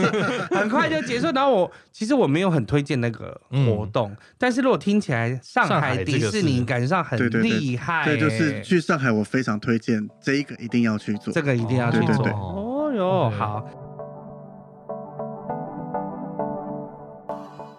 [0.50, 1.26] 很快就结束。
[1.32, 12.92] 然后我其实我没有很推荐那个活动，嗯、但是如果听起来上海迪士尼感觉上很厉害，对，就是去上海我非常推荐这一个一定要去做，这个一定要去做，哦。
[12.94, 13.85] 哟，好。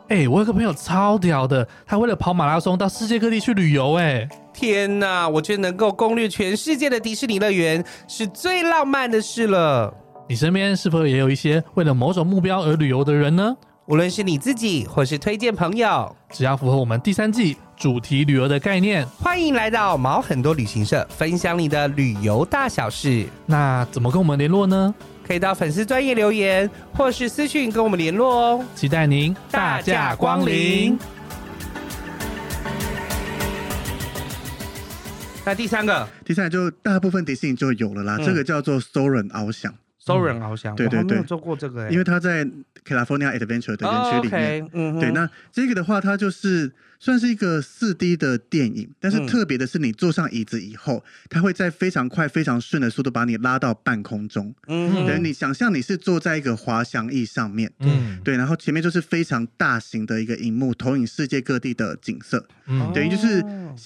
[0.10, 3.96] 哎、欸，我有个朋友超屌的，他为了跑马拉松到世界各地去旅游。
[3.96, 5.28] 哎，天哪！
[5.28, 9.94] 我觉得能够攻略全世界的迪士尼乐园是最浪漫的事了。
[10.30, 13.54] 你身边是否也有一些为了某种目标而旅游的人呢？
[13.88, 23.26] 无论是你自己或是推荐朋友，只要符合我们第三季主题旅游的概念，欢迎来到毛很多旅行社，分享你的旅游大小事。
[23.46, 24.96] 那怎么跟我们联络呢？
[25.28, 28.66] 可以到粉丝专业留言，或是私讯跟我们联络哦。
[28.74, 30.98] 期待您大驾光临。
[35.44, 38.16] 那第三个，第三个就大部分迪士尼就有了啦。
[38.18, 39.74] 嗯、这个叫做 Soarin' 翱翔
[40.06, 42.46] ，Soarin' 翱翔，对对对，没有做过这个、欸，因为它在
[42.86, 45.00] California Adventure 的园区里面。
[45.00, 46.72] 对，那这个的话，它就是。
[47.00, 54.54] 算是一个四 D 的电影，但是特别的是，你坐上椅子以后，它会在非常快、非常顺的速度把你拉到半空中。
[54.68, 62.48] 嗯，等于，你想象你是坐在一个滑翔翼上面，嗯，对，然后前面就是非常大型的一个荧幕，投影世界各地的景色。
[62.70, 63.44] 嗯，等于就是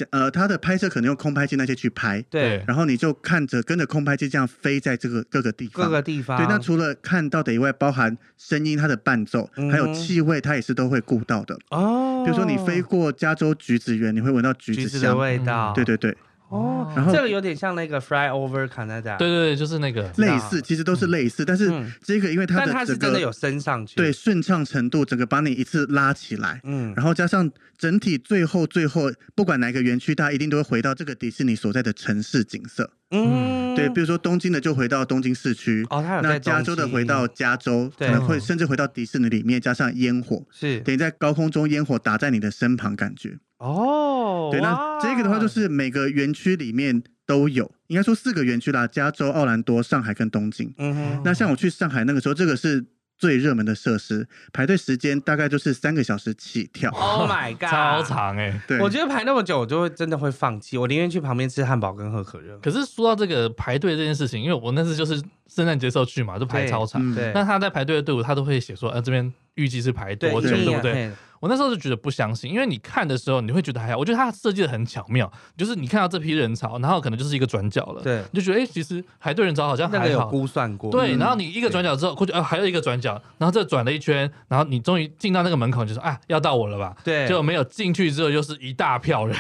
[0.10, 6.38] 呃，它的拍摄可能用空拍机那些去拍，对，然后你就看着跟着空拍机这样飞在这个各个地方，各个地方。
[6.38, 11.60] 对，那除了看到的以外，包含声音、它的伴奏，还有气味，它也是都会顾到的。
[11.70, 13.01] 哦，比如说你飞过。
[13.02, 15.74] 过加州橘子园，你会闻到橘子香橘子的味道。
[15.74, 16.16] 对对对，
[16.50, 19.18] 哦，然后这个有点像那个 Fly Over Canada。
[19.18, 20.12] 对对对，就是那个。
[20.18, 21.72] 类似，其实都是类似，但是
[22.04, 32.92] 这个因为它的但它是真的有升上去，对，顺畅程度整个把你一次拉起来，嗯，然后加上整体最后最后不管哪个园区，大家一定都会回到这个迪士尼所在的城市景色。
[33.12, 50.74] 嗯，对，比如说东京的就回到东京市区，哦，那加州的回到加州，可能会甚至回到迪士尼里面，加上烟火，是等于在高空中烟火打在你的身旁，感觉哦，对，那这个的话就是每个园区里面都有，应该说四个园区啦，加州、奥兰多、上海跟东京。
[50.78, 52.86] 嗯哼，那像我去上海那个时候，这个是。
[53.22, 56.90] 最热门的设施，排队时间大概就是三个小时起跳。
[56.90, 58.62] Oh my god， 超长哎、欸！
[58.68, 60.76] 对，我觉得排那么久，我就会真的会放弃。
[60.76, 62.58] 我宁愿去旁边吃汉堡跟喝可乐。
[62.58, 67.14] 可是说到这个排队这件事情，因为我那次就是圣诞节时候去嘛，就排超长。
[67.14, 71.12] 对，那他在排队的队伍，他都会写说，呃，这边预计是排多久，对不对？
[71.42, 86.96] 我那时候就觉得不相信，因为你看的时候你会觉得还好，我觉得它设计的很巧妙，就是你看到这批人潮，然后可能就是一个转角了，对，你就觉得哎、欸，其实排队人潮好像还好，有估算过，对，然后你一个转角之后过去，啊，还有一个转角，然后这转了一圈，然后你终于进到那个门口，就说啊，要到我了吧？
[87.04, 89.36] 对，就没有进去之后又是一大票人，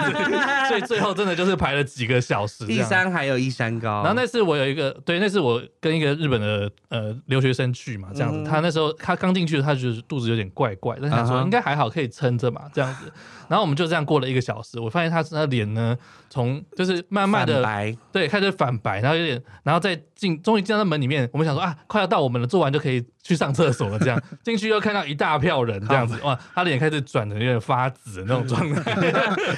[0.68, 2.64] 所以最后真的就是排了几个小时。
[2.66, 13.12] 一山还有一山高，然后那次我有一个，对，那次我跟一个日本的呃留学生去嘛，这样子，嗯、他那时候他刚进去，他就是肚子有点怪怪，但是他说应该还好，可以撑着嘛，这样子。
[13.48, 15.96] 然后我们就这样过了一个小时，我发现他他脸呢，
[16.30, 28.92] 从就是慢慢的白，对，开始反白，然后有点，然后再进，终于进到门里面，我们想说啊，快要到我们了，做完就可以去上厕所了，这样 进去又看到一大票人，这样子哇，他脸开始转的有点发紫的那种 状态，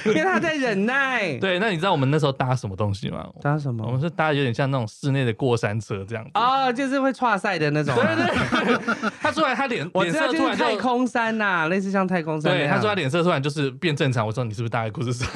[0.05, 1.37] 因为他在忍耐。
[1.37, 3.27] 对，那你知道我们那时候搭什么东西吗？
[3.41, 3.85] 搭什么？
[3.85, 7.93] 我们是搭有点像那种室内的过山车这样子啊，就是会跨赛的那种。
[7.93, 12.51] 对对对，他出来他脸脸色突然太空山呐，类似像太空山。
[12.53, 15.27] 对，他说他脸色突然就是变正常，我说你是不是搭在故事上？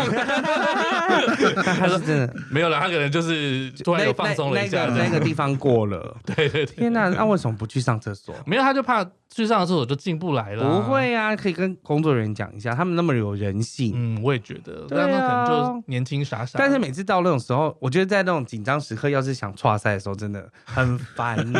[1.77, 6.15] 他说真的没有了，他可能就是突然有放松了一下，那个地方过了。
[6.25, 8.20] 对对对，天哪，那为什么不去上厕所？
[8.45, 10.81] 没有，他就怕去上厕所就进不来了。
[10.81, 13.93] 不会啊，可以跟工作人员讲一下，他们那么有人性。
[13.95, 16.59] 嗯，我也觉得，他们可能就年轻傻傻。
[16.59, 21.59] 但是每次到那种时候，我觉得在那种紧张时刻，要是想剉赛的时候，真的很烦呢。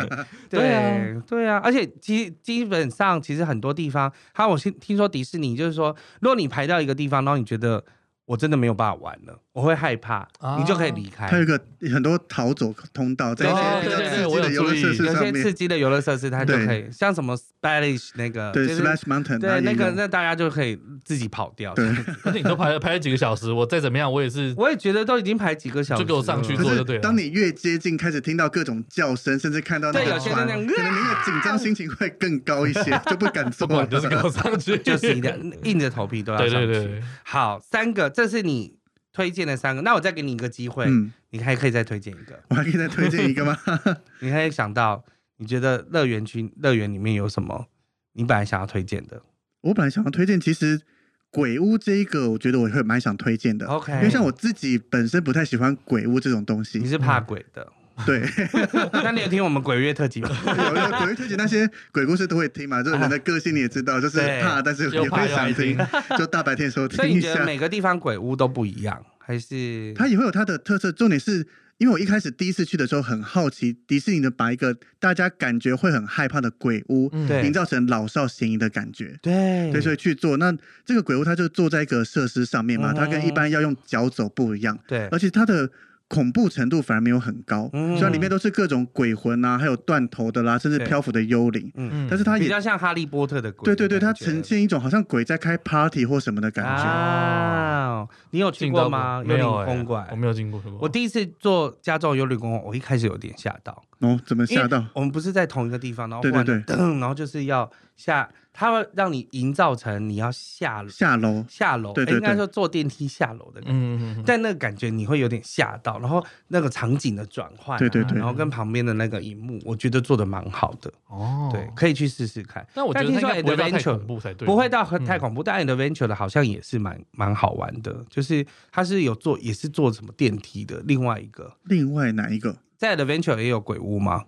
[0.48, 7.84] 对啊，对啊，而且基基本上，其实很多地方，他我听听说迪士尼就是说，如果你排到一个地方，然后你觉得。
[8.28, 10.24] 我真的没有办法玩了，我会害怕，
[10.56, 11.26] 你就可以离开。
[11.26, 11.60] 它有一个
[11.92, 15.26] 很多逃走通道，在一些比较刺激的游乐设施上面。
[15.26, 21.74] 有些刺激的游乐设施，它就可以，像什么 Splash 那个，对，Splash Mountain，对，那个那大家就可以自己跑掉。
[21.74, 21.88] 对，
[22.22, 27.02] 而且你都排了排了几个小时，我再怎么样，我也是，我也觉得都已经排几个小时，就给我上去做就对了。
[27.02, 37.02] 当你越接近，开始听到各种叫声，甚至看到那个船，可能你的紧张心情会更高一些， 就不敢做， 就是给我上去，就是一定硬着头皮都要上去。
[37.24, 38.77] 好，三个，这是你。
[39.18, 43.58] 推荐的三个，那我再给你一个机会，嗯，你还可以再推荐一个，我还可以再推荐一个吗？
[44.22, 45.04] 你可以想到，
[45.38, 47.66] 你觉得乐园区乐园里面有什么？
[48.12, 49.22] 你本来想要推荐的？
[49.62, 50.82] 我本来想要推荐，其实
[51.30, 53.66] 鬼屋这一个，我觉得我会蛮想推荐的。
[53.66, 57.62] OK，因为像我自己本身不太喜欢鬼屋这种东西，你是怕鬼的。
[57.62, 57.72] 嗯
[58.06, 58.22] 对，
[58.92, 60.30] 那你有听我们鬼月特辑吗？
[60.46, 62.82] 有有鬼月特辑，那些鬼故事都会听嘛。
[62.82, 65.76] 就是人的个性你也知道，就是怕，但是也会想听，
[66.16, 67.02] 就大白天的时候听一下。
[67.02, 70.92] 所以你觉得每个地方鬼屋都不一样，还是它也会有它的特色？
[70.92, 71.46] 重点是
[71.78, 77.10] 因为我一开始第一次去的时候很好奇，迪士尼的把一个大家感觉会很害怕的鬼屋，
[77.42, 79.18] 营造成老少咸宜的感觉。
[79.20, 80.36] 对，对，所以去做。
[80.36, 84.78] 那这个鬼屋它就坐在一个设施上面嘛，它跟一般要用脚走不一样。
[84.86, 85.68] 对，而且它的。
[86.08, 91.70] 恐怖程度反而没有很高，虽然里面都是各种鬼魂啊，还有断头的啦，甚至漂浮的幽灵。
[91.76, 93.66] 嗯，但是它也比较像哈利波特的鬼。
[93.66, 96.82] 对对对，它呈现一种好像鬼在开 party 或什么的感觉。
[96.82, 99.22] 啊，你有去过吗？
[99.26, 100.62] 幽灵公馆，我没有进过。
[100.80, 103.82] 我第一次坐加州幽灵公馆，我一开始有点吓到。
[104.00, 104.82] 哦，怎么吓到？
[104.94, 108.30] 我们不是在同一个地方，然后对对对，然后就是要下。
[108.60, 111.44] 他会让你营造成你要下下楼。
[111.48, 120.92] 下楼，对，应该说坐电梯下楼的感觉，但那个感觉你会有点吓到，然后那个场景的转换，对对对，然后跟旁边的那个荧幕，我觉得做的蛮好的。
[121.06, 122.66] 哦，对，可以去试试看。
[122.74, 123.96] 但我觉得听说 Adventure
[124.44, 132.56] 不会到太恐怖，但 Adventure 的好像也是蛮蛮好玩的，就是它是有做也是做什么电梯的，另外一个，另外哪一个？
[132.76, 134.24] 在 Adventure 也有鬼屋吗？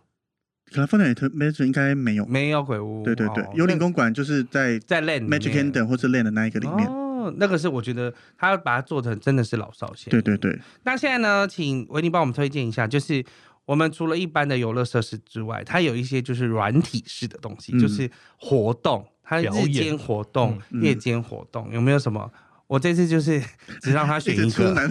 [0.72, 3.02] 可能放在 Magic 应该没有，没有鬼屋。
[3.04, 6.86] 对对对，幽灵公馆就是在在 Land Magic Kingdom 或者 Land 的那一个里面。
[6.86, 10.10] 哦，那个是我觉得他要把它做成真的是老少咸宜。
[10.10, 10.58] 对对对。
[10.84, 13.24] 那现在呢，请维尼帮我们推荐一下，就是
[13.66, 22.30] 我们除了一般的游乐设施之外，它有一些就是软体式的东西，就是活动，它日间活动、夜间活动，有没有什么？
[22.66, 23.42] 我这次就是
[23.82, 24.72] 只让他选一个，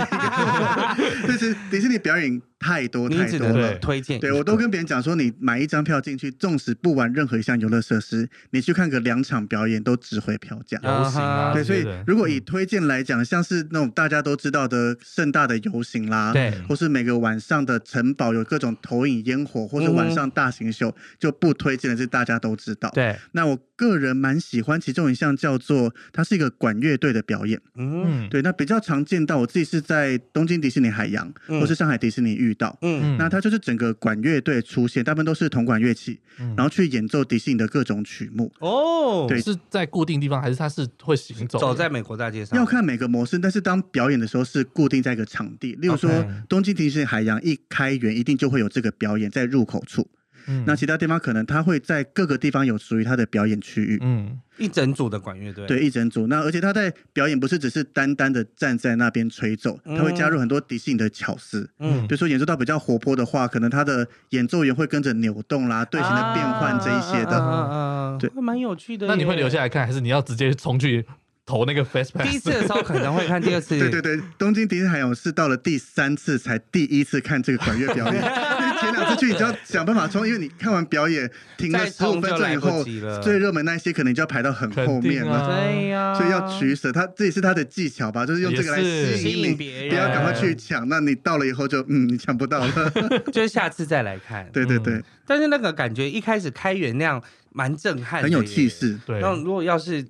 [1.25, 4.19] 这次迪士尼表演太多太多了，推荐。
[4.19, 10.77] 对，我都跟别人讲说，你买一张票进去，纵使不玩任何一项游乐设施，你去看个两场表演都值回票价。
[10.83, 22.91] 游行啊，对，所以如果以推荐来讲，像是那种大家都知道的盛大的游行啦，对，或是每个晚上的城堡有各种投影烟火，或是晚上大型秀，就不推荐的是大家都知道。
[22.93, 27.61] 对，那我个人蛮喜欢其中一项叫做，它是一个管乐队的表演。
[27.75, 32.75] 嗯，对，那比较常见到，我自己是在东京迪士尼海洋，或是上海迪士尼遇到。
[32.81, 36.19] 嗯，那它就是整个管乐队出现，大部分都是铜管乐器，
[36.57, 38.51] 然后去演奏迪士尼的各种曲目。
[38.59, 41.59] 哦，对，是在固定地方，还是它是会行走？
[41.59, 42.57] 走在美国大街上？
[42.57, 46.09] 要看每个模式，但是当表演的时候是固定在一个场地，例如说
[46.47, 50.07] 东京迪士尼海洋一开园，一定就会有这个表演在入口处。
[50.49, 53.99] 嗯、那其他地方可能他会在各个地方有属于他的表演区域。
[54.01, 55.67] 嗯，一整组的管乐队。
[55.67, 56.27] 对，一整组。
[56.27, 61.69] 那而且他在表演不是只是单单的站在那边吹奏，他会加入很多迪士尼的巧思。
[61.79, 67.37] 嗯，比如说演奏到比较活泼的话，可能他的演奏员会跟着扭动啦，队形的变换这一些的。
[67.39, 69.05] 嗯，对，蛮有趣的。
[69.07, 71.05] 那你会留下来看，还是你要直接冲去？
[71.45, 73.79] 投那个 Fast Pass，第一次的时候可能会看，第二次。
[73.79, 78.21] 对对对，东京迪士尼海洋是到了第三次才第一次看这个管乐表演，
[78.79, 82.83] 前两次去你就要想办法冲，因为你看完表演停了十五分钟以后，
[83.21, 86.91] 最热门那些可能就要排到很后面了，对呀，所以要取舍。
[86.91, 90.87] 他这也是他的技巧吧，就是用这个来吸引别人，不要赶快去抢。
[90.87, 92.89] 那你到了以后就嗯，你抢不到了，
[93.31, 94.49] 就是下次再来看。
[94.51, 97.21] 对对对，但是那个感觉一开始开园那样
[97.51, 98.97] 蛮震撼，很有气势。
[99.05, 100.05] 对，那如果要是。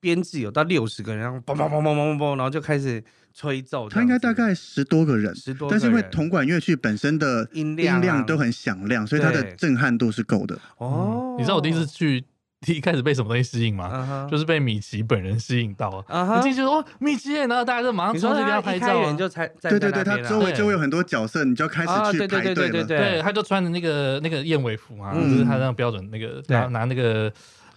[0.00, 3.02] 编制有到六十个人，然后嘣嘣嘣嘣嘣嘣，然后就开始
[3.34, 3.88] 吹奏。
[3.88, 5.68] 他应该大概十多个人，十多。
[5.68, 10.56] 但是因为铜管乐器本身的音量都很响亮，所以它的震撼度是够的。
[10.78, 12.24] 哦，你知道我第一次去，
[12.60, 14.28] 第一开始被什么东西吸引吗？
[14.30, 16.04] 就是被米奇本人吸引到了。
[16.08, 19.12] 我进去说哇，米奇，然后大家就马上冲进去要拍照。
[19.14, 22.54] 就才对对对，他周围就会有很多角色，你就要开始去排队了。
[22.54, 27.32] 对对对，他就穿着那个那个燕尾服嘛，就是他那种标准那个拿拿那个。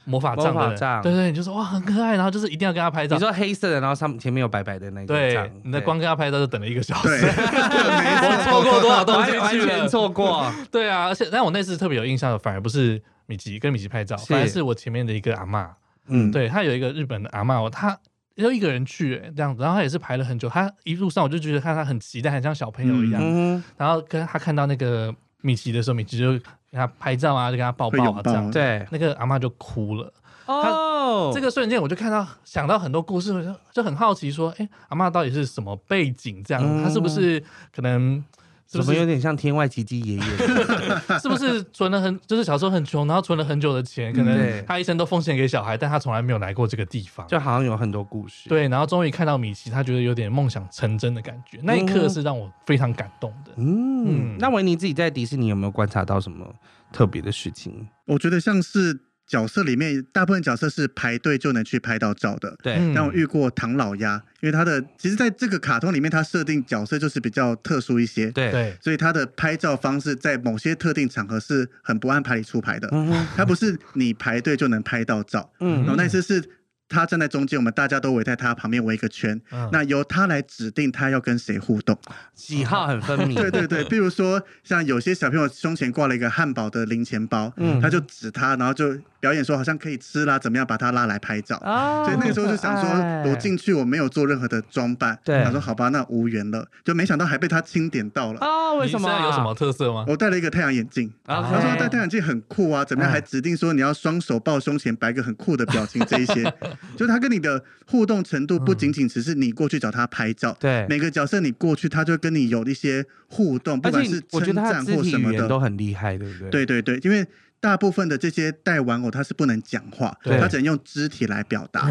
[0.07, 3.17] 魔法杖，魔法杖，对对，你就说哇很可爱，然后就是一定要跟他拍照。
[3.17, 5.07] 你说黑色的，然后上前面有白白的那个。
[5.07, 7.09] 对，你那光跟他拍照就等了一个小时。
[8.47, 9.43] 错过多少东西去了？
[9.43, 10.49] 完全错过。
[10.71, 15.67] 对啊，而且但我那次特别有印象的，反而不是米奇跟米奇拍照，反而是我前面的一个阿嬷。
[16.07, 17.99] 嗯，对，他有一个日本的阿嬷，他
[18.37, 20.47] 就一个人去这样子，然后他也是排了很久。
[20.47, 23.21] 他一路上我就觉得看他很期待，很像小朋友一样。
[23.21, 23.61] 嗯。
[23.75, 26.39] 然后跟他看到那个米奇的时候，米奇就
[26.72, 28.51] 跟他拍照啊，就跟他抱抱啊，这样。
[28.51, 28.86] 对。
[28.91, 30.11] 那个阿妈就哭了。
[30.45, 36.41] 哦，这个瞬间我就看到想到很多故事，就就很好奇说，哎，阿妈到底是什么背景？
[36.43, 37.43] 这样，她是不是
[37.76, 38.24] 可能
[38.68, 40.38] 怎么有点像天外奇迹爷爷？
[41.20, 48.49] 是不是存了很就是小时候很穷，然后存了很久的钱，可能他一生都奉献给小孩，但他从来没有来过这个地方，就好像有很多故事。
[48.49, 53.51] 对，然后终于看到米奇，他觉得有点梦想成真的感觉，那一刻是让我非常感动的。
[53.55, 56.45] 嗯，那维尼自己在迪士尼有没有观察到什么
[56.91, 57.88] 特别的事情？
[58.05, 59.01] 我觉得像是。
[59.28, 62.55] 角色里面大部分角色是排队就能去拍到照的。
[62.63, 68.32] 对，但我遇过唐老鸭，因为他的其实在这个卡通里面，他设定角色就是比较特殊一些。
[68.32, 72.88] 对，所以他的拍照方式在某些特定场合是很不按牌理出牌的。
[72.91, 75.51] 嗯哼，他不是你排队就能拍到照。
[75.59, 76.43] 嗯，然后那次是。
[76.89, 79.38] 他站在中间，我们大家都围在他旁边围一个圈。
[79.51, 81.99] 嗯、那由他来指定他要跟谁互动，
[82.34, 83.36] 喜好很分明。
[83.36, 88.97] 对对对，比如说像有些小朋友胸前挂了一个汉堡的零钱包，嗯、他就指他，然后就。
[89.20, 91.57] 表演说好像可以吃啦，怎么样把他拉来拍照？
[91.65, 95.18] 哦、所以那个时候就想说，我进去我没有做任何的装扮。
[95.24, 96.68] 对，他说好吧，那无缘了。
[96.84, 98.39] 就没想到还被他钦点到了。
[98.41, 99.09] 哦，为什么？
[99.26, 100.05] 有什么特色吗？
[100.07, 101.11] 我戴了一个太阳眼镜。
[101.26, 103.11] 哦、他说戴太阳镜很酷啊，怎么样？
[103.11, 106.43] 还指定说你要双手抱胸前摆个很酷的表情，这一些。
[106.95, 110.55] 就他跟你的互动程度不仅仅只是你过去找他拍照。
[110.59, 116.65] 对，每个角色你过去，他就跟你有一些互动，不管是称赞或什么的，都很厉害，对不对？
[116.65, 117.26] 对对对，因为。
[117.59, 121.89] 大部分的这些带玩偶，他是不能讲话，他只能用肢体来表达，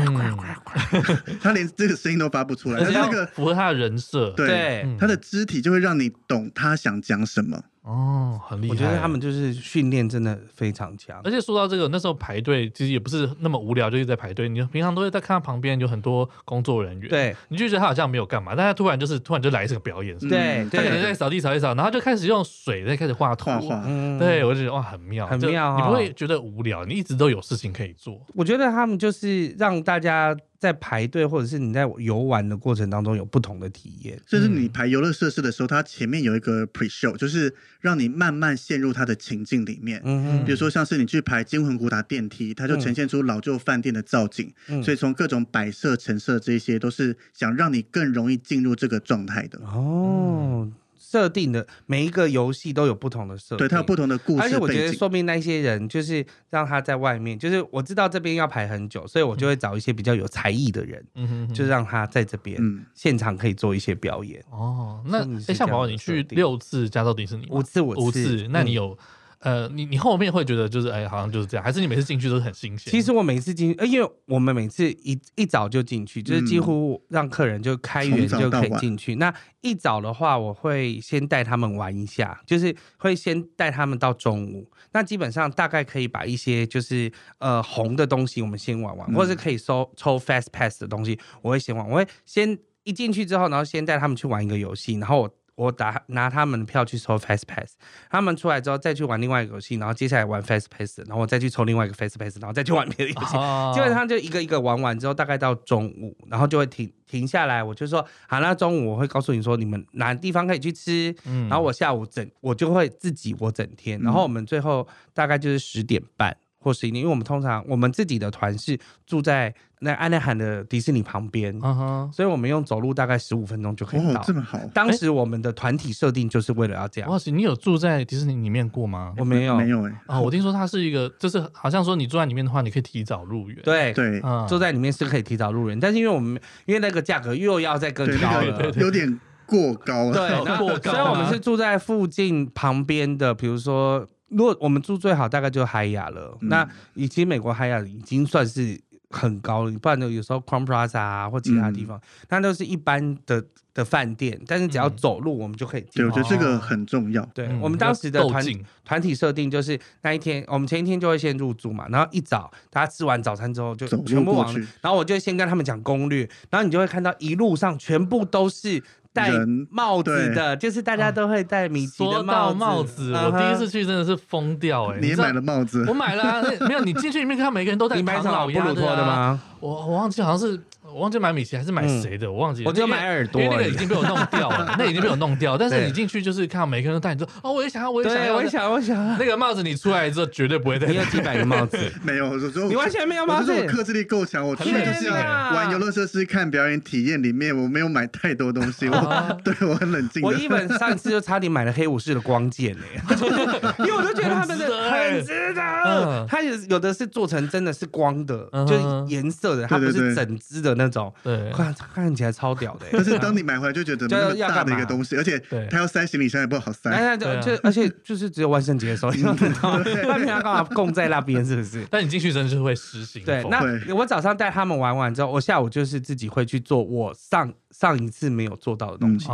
[1.43, 2.79] 他连这个声音都发不出来。
[2.79, 7.65] 但是那个符合他的人设，对，他的肢体就会让你懂他想讲什么。
[7.87, 8.71] 哦，很厉害！
[8.73, 11.21] 我觉得他们就是训练真的非常强。
[11.23, 14.49] 而且说到这个，那时候排队其实也不是那么无聊，就一直在排队。
[14.49, 23.85] 你平常都会在看他旁边有很多工作人员，对，你就觉得他好像没有干嘛，但他突然就是突然就来这个表演，对，他可能在扫地扫一扫，然后就开始用水在开始画图，画画，
[24.19, 28.21] 对，我就觉得哇，很妙，很妙，你不会觉得无聊，你一直都有事情可以做。
[28.35, 30.37] 我觉得他们就是让大家。
[30.59, 40.01] 在排队或者是你在游玩的过程当中有不同的体验，就是你排游乐设施的时候，它前面有一个 pre show，就是让你慢慢陷入它的情境里面。
[40.05, 49.59] 嗯嗯，比如说像是你去排惊魂古塔电梯，它就呈现出老旧饭店的造景，嗯、所以从各种摆设、陈设这些，都是想让你更容易进入这个状态的。
[49.61, 50.63] 哦。
[50.67, 50.73] 嗯
[51.09, 54.43] 设定的每一个游戏都有不同的设定，对，它有不同的故事。
[54.43, 62.61] 而且我觉得，说明那些人就是让他在外面，就是我知道这边要排很久，所以我就会找一些比较有才艺的人，嗯哼，就让他在这边
[62.95, 64.43] 现场可以做一些表演。
[64.51, 68.99] 哦，那哎，像宝宝，你去六次加州迪士尼，五次，五次，那你有？
[69.41, 72.91] 呃，你你后面会觉得就是哎，好像就是这样，还是你每次进去都是很新鲜？
[72.91, 79.17] 其实我每次进去，因为我们每次一一早就进去，就是几乎让客人就开园就可以进去。
[79.17, 84.71] 那一早的话，我会先带他们玩一下，就是会先带他们到中午。
[84.93, 91.89] 那基本上大概可以把一些就是呃红的东西我们先玩玩，或者是可以收抽 fast pass 的东西，我会先玩。
[91.89, 95.31] 我会先一进去之后，然后先带他们去玩一个游戏，然后我。
[95.57, 97.75] 我打拿他们的票去抽 Fast Pass，
[98.11, 116.37] 他们出来之后再去玩另外一个游戏，然后接下来玩 Fast Pass，然后我再去抽另外一个 Fast Pass，然后再去玩别的游戏，哦、基本上就一个一个玩完之后，大概到中午，然后就会停停下来，我就说好，那中午我会告诉你说你们哪地方可以去吃，嗯、然后我下午整我就会自己我整天，然后我们最后大概就是十点半。
[116.67, 122.13] 或十一点，因为我们通常我们自己的团是住在那安纳罕的迪士尼旁边，uh huh.
[122.13, 124.21] 所以我们用走路大概十五分钟就可以到。
[124.21, 124.59] 哦，这么好！
[124.75, 127.09] 当时我们的团体设定就是为了要这样。
[127.09, 129.15] 哇塞，你有住在迪士尼里面过吗？
[129.17, 129.93] 我没有，没有哎。
[130.09, 133.57] 啊，我听说它是一个，就是好像说你住在里面的话，你可以提早入园。
[133.63, 140.13] 对对，住在里面是可以提早入园，但是因为我们因为那个价格又要再更高了，有点过高了。
[140.13, 140.91] 对，然后过高。
[140.91, 144.05] 所以我们是住在附近旁边的，比如说。
[144.29, 146.37] 如果我们住最好，大概就海雅了。
[146.41, 154.41] 嗯、那以及美国海雅已经算是很高了，不然呢，有时候 Crowne Plaza 啊或其他地方，嗯、那都是一般的的饭店。
[154.47, 156.03] 但是只要走路，我们就可以进。
[156.03, 157.25] 对，我觉得这个很重要。
[157.33, 158.45] 对，我们当时的团
[158.85, 168.83] 团体设定就是那一天，我们前一天就会先入住嘛，然后一早大家吃完早餐之后就全部往，然后我就先跟他们讲攻略，然后你就会看到一路上全部都是。
[169.17, 169.33] 戴
[169.71, 172.59] 帽子的，就是大家都会戴米奇的帽子。
[172.59, 174.99] 帽子，我第一次去真的是疯掉哎！
[175.01, 175.85] 你也买了帽子？
[175.89, 176.85] 我买了，没有。
[176.85, 179.41] 你进去里面看，每个人都戴 唐老鸭的吗？
[179.61, 180.61] 我我忘记好像是。
[180.95, 182.69] 我忘记买米奇还是买谁的，我忘记了。
[182.69, 185.57] 我就买耳朵，因为那个已经被我弄掉了， 那已经被我弄掉。
[185.59, 189.17] 但是你进去就是看到每个人都戴，你说哦，我也想要，我也想要，我也想，我想要。
[189.19, 190.87] 那个帽子你出来之后绝对不会戴。
[190.87, 191.77] 你有几百个帽子？
[192.03, 193.53] 没有，我说你完全没有帽子。
[193.53, 198.89] 我克制力够强，我去就是玩游乐设施、看表演、体验里面，我没有买太多东西。
[198.89, 200.23] 我对我很冷静。
[200.23, 202.85] 我一本上次就差点买了黑武士的光剑呢，
[203.81, 206.27] 因为我就觉得他们的很值得。
[206.29, 211.13] 它有有的是做成真的是光的，就是颜色的，它不是整只的那种。
[211.23, 211.53] 对。
[211.95, 215.39] 看起来超屌的，但是当你买回来就觉得那么大的一个东西，而且
[215.71, 216.91] 它要塞行李箱也不好塞。
[216.91, 217.27] 哎就
[217.63, 219.73] 而且就是只有万圣节的时候用得到，
[220.09, 221.85] 外面要干嘛供在那边是不是？
[221.91, 223.25] 但你进去真的是会失行。
[223.25, 223.61] 对，那
[223.95, 229.27] 我早上带他们玩完之后，我下午就是自己会去做我上上一次没有做到的东西，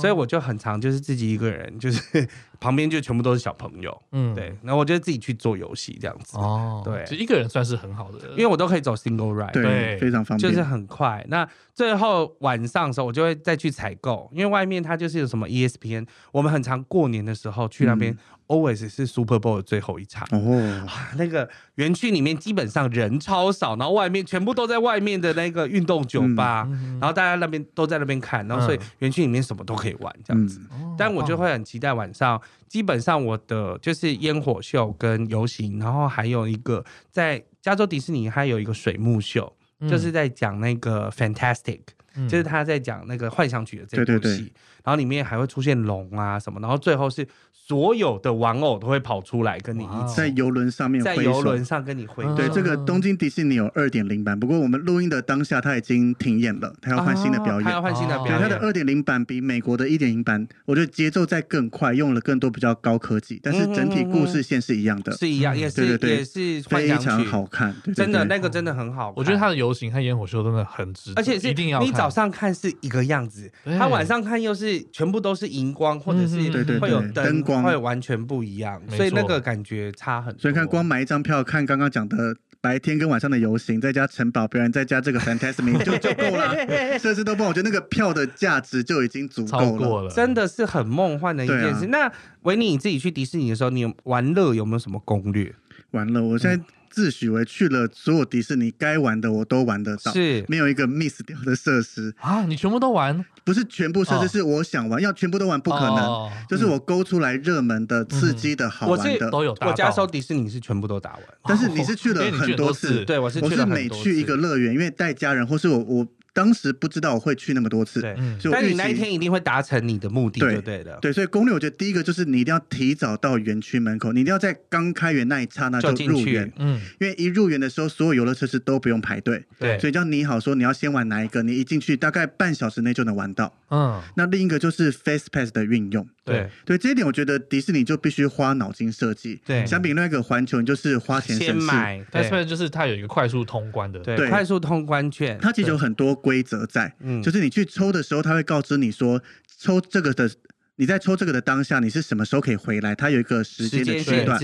[0.00, 2.28] 所以我就很常就是自己一个人就是。
[2.60, 11.24] 旁边就全部都是小朋友，嗯，对，然后我就自己去做游戏这样子，哦，对，就一个人算是很好的，因为我都可以走 single ride，对，非常方便，就是很快。
[11.28, 18.18] 那最后晚上的时候，我就会再去采购，因为外面它就是有什么 ESPN，我们很常过年的时候去那边。
[18.48, 20.26] Always 是 Super Bowl 的最后一场。
[20.32, 26.68] 哦，那个园区里面基本上人超少，然后外面全部都在外面的那个运动酒吧，
[26.98, 30.60] 然后大家那边都在那边看，然后所以园区里面什么都可以玩这样子。
[30.96, 39.54] 但我就会很期待晚上，基本上我的就是烟火秀跟游行，然后还有一个在加州迪士尼还有一个水幕秀，
[39.88, 41.80] 就是在讲那个 Fantastic，
[42.28, 44.52] 就是他在讲那个幻想曲的这部戏，
[44.88, 47.28] 然后里面还会出现龙啊什么，然后最后是。
[47.68, 52.34] 所有的玩偶都会跑出来跟你一起在游轮上面，在游轮上跟你挥手。
[52.34, 57.64] 对，这个东京迪士尼有二点零版，不过我们录音的当下它已经停演了，它要换新的表演。
[57.64, 58.40] 它要换新的表演。
[58.40, 69.12] 它的二点零版比美国的一点零版，我觉得节奏在更快，用了更多比较高科技，但是整体故事线是一样的，是一样，也是也是非常好看，真的那个真的很好。
[69.14, 71.80] 我觉得它的游行和烟火秀真的很值得，而且是一定要。
[71.80, 76.50] 你早上看是一个样子，它晚上看又是全部都是荧光，或者是
[76.80, 78.38] 会有灯光，会完全不。
[78.48, 80.40] 一样，所以那个感觉差很多。
[80.40, 86.54] 所以看光买一张票看刚刚讲的白天跟晚上的游行，再加城堡表演，再加这个 Fantasmic 就就够了。
[86.98, 91.84] 设施都不好，我觉得那个票的价值就已经足够了，了真的是很梦幻的一件事。
[91.84, 92.12] 啊、那
[92.42, 95.54] 维尼你自己去迪士尼的时候，你玩乐有没有什么攻略？
[95.90, 96.64] 玩乐，我现在。
[96.90, 102.44] 自诩为去了所有迪士尼该玩的我都玩得到，是没有一个 miss 掉的设施啊！
[102.46, 103.24] 你全部都玩？
[103.44, 106.30] 不是全部设施，是我想玩，要全部都玩不可能。
[106.48, 109.54] 就是我勾出来热门的、刺激的、好玩的都有。
[109.60, 116.08] 我家收迪士尼是全部都打完，但是你是去了很多次，对，我是我是每去一个乐园，因为带家人或是我我。
[116.32, 118.16] 当时不知道我会去那么多次，对，
[118.50, 120.98] 但你那一天一定会达成你的目的，对对的。
[121.00, 134.00] 对，所以攻略我觉得第一个就是你一定要提早到园区门口，你一定要在刚开园那一刹那就入园，嗯，因为一入园的时候，所有游乐设施都不用排队，对，所以叫你好说你要先玩哪一个，你一进去大概半小时内就能玩到，嗯。
[134.16, 136.48] 那另一个就是 Face Pass 的运用，对。
[136.64, 146.94] 对，这一点我觉得迪士尼就必须花脑筋设计，对，相比另外一个环球，你就是花钱先买，Fast Pass 就是它有一个快速通关的，对，快速通关券，它其实有很多规则在。
[147.22, 149.22] 就是你去抽的时候，它会告知你说，
[149.58, 150.30] 抽这个的
[150.78, 152.94] 你在抽这个的当下，你是什么时候可以回来？
[152.94, 154.38] 它有一个时间的区段。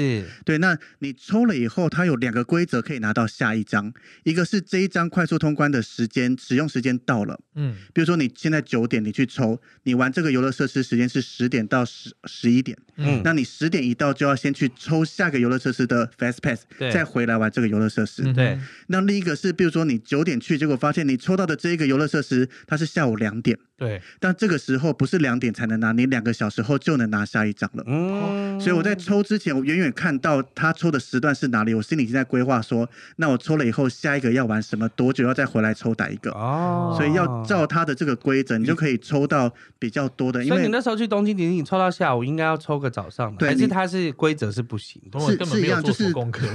[0.44, 3.92] 对，那你抽了以后，它有两个规则可以拿到下一张，
[4.24, 16.62] 一个是这一张快速通关的时间使用时间到了，嗯，比如说你现在九点你去抽，你玩这个游乐设施时间是十点到十十一点，嗯，那你十点一到就要先去抽下个游乐设施的 Fast Pass，
[16.92, 18.24] 再回来玩这个游乐设施。
[18.32, 18.58] 对，
[18.88, 23.56] 那另一个是，比如说你九点去，结果发现你抽到的这一个游乐设施它是下午两点。
[23.76, 27.82] 对，但这个时候不是两点才能拿，你两个小时后就能拿下一张了。
[27.86, 36.30] 嗯，所以我在抽之前，我远远看到他抽的时段是哪里，我心里已经在规划说，那我抽了以后，下一个要玩什么，多久要再回来抽打一个。
[36.30, 40.44] 哦，所以要照他的这个规则，你就可以抽到比较多的。
[40.44, 46.46] 因为你那时候去东京迪士尼，抽到下午应该要抽个早上的，对，还是他是规则是不行，是是一样，就是功课。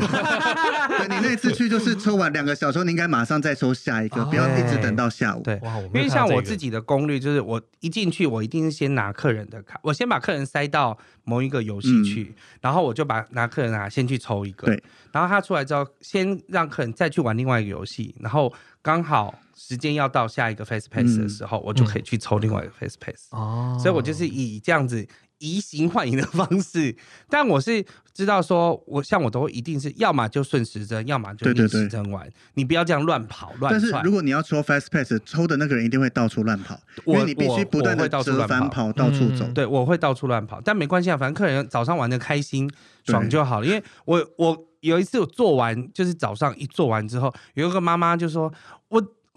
[0.97, 5.41] 对，你那次去就是抽完两个小时，你应该马上再抽下一个，不要一直等到下午。
[5.43, 5.59] 对，
[5.93, 7.89] 因为像我自己的攻略就是我一。
[7.89, 25.05] 进去，我一定是先拿客人的卡，我先把客人塞到某一个游戏去，嗯、然后我就把拿客人啊先去抽一个，对，然后他出来之后，先让客人再去玩另外一个游戏，然后刚好时间要到下一个 face Pass 的时候，嗯、我就可以去抽另外一个 face Pass，哦，所以我就是以这样子。
[25.39, 26.95] 移形换影的方式，
[27.29, 27.83] 但我是
[28.13, 32.29] 知道说，我像我都一定是要么就顺时针，要么就逆时针玩。
[32.53, 33.91] 你不要这样乱跑乱窜。
[33.91, 39.45] 但是如果你要抽 fast pass，抽的那个人一定会到处乱跑，因为你必须不断的折返跑，到处走。
[39.53, 42.69] 对，我会到处乱跑，但没关系啊，反正客人早上玩的开心
[43.05, 43.65] 爽就好了。
[43.65, 48.78] 因为我我有一次我做完，就是早上一做完之后，有一个妈妈就说我。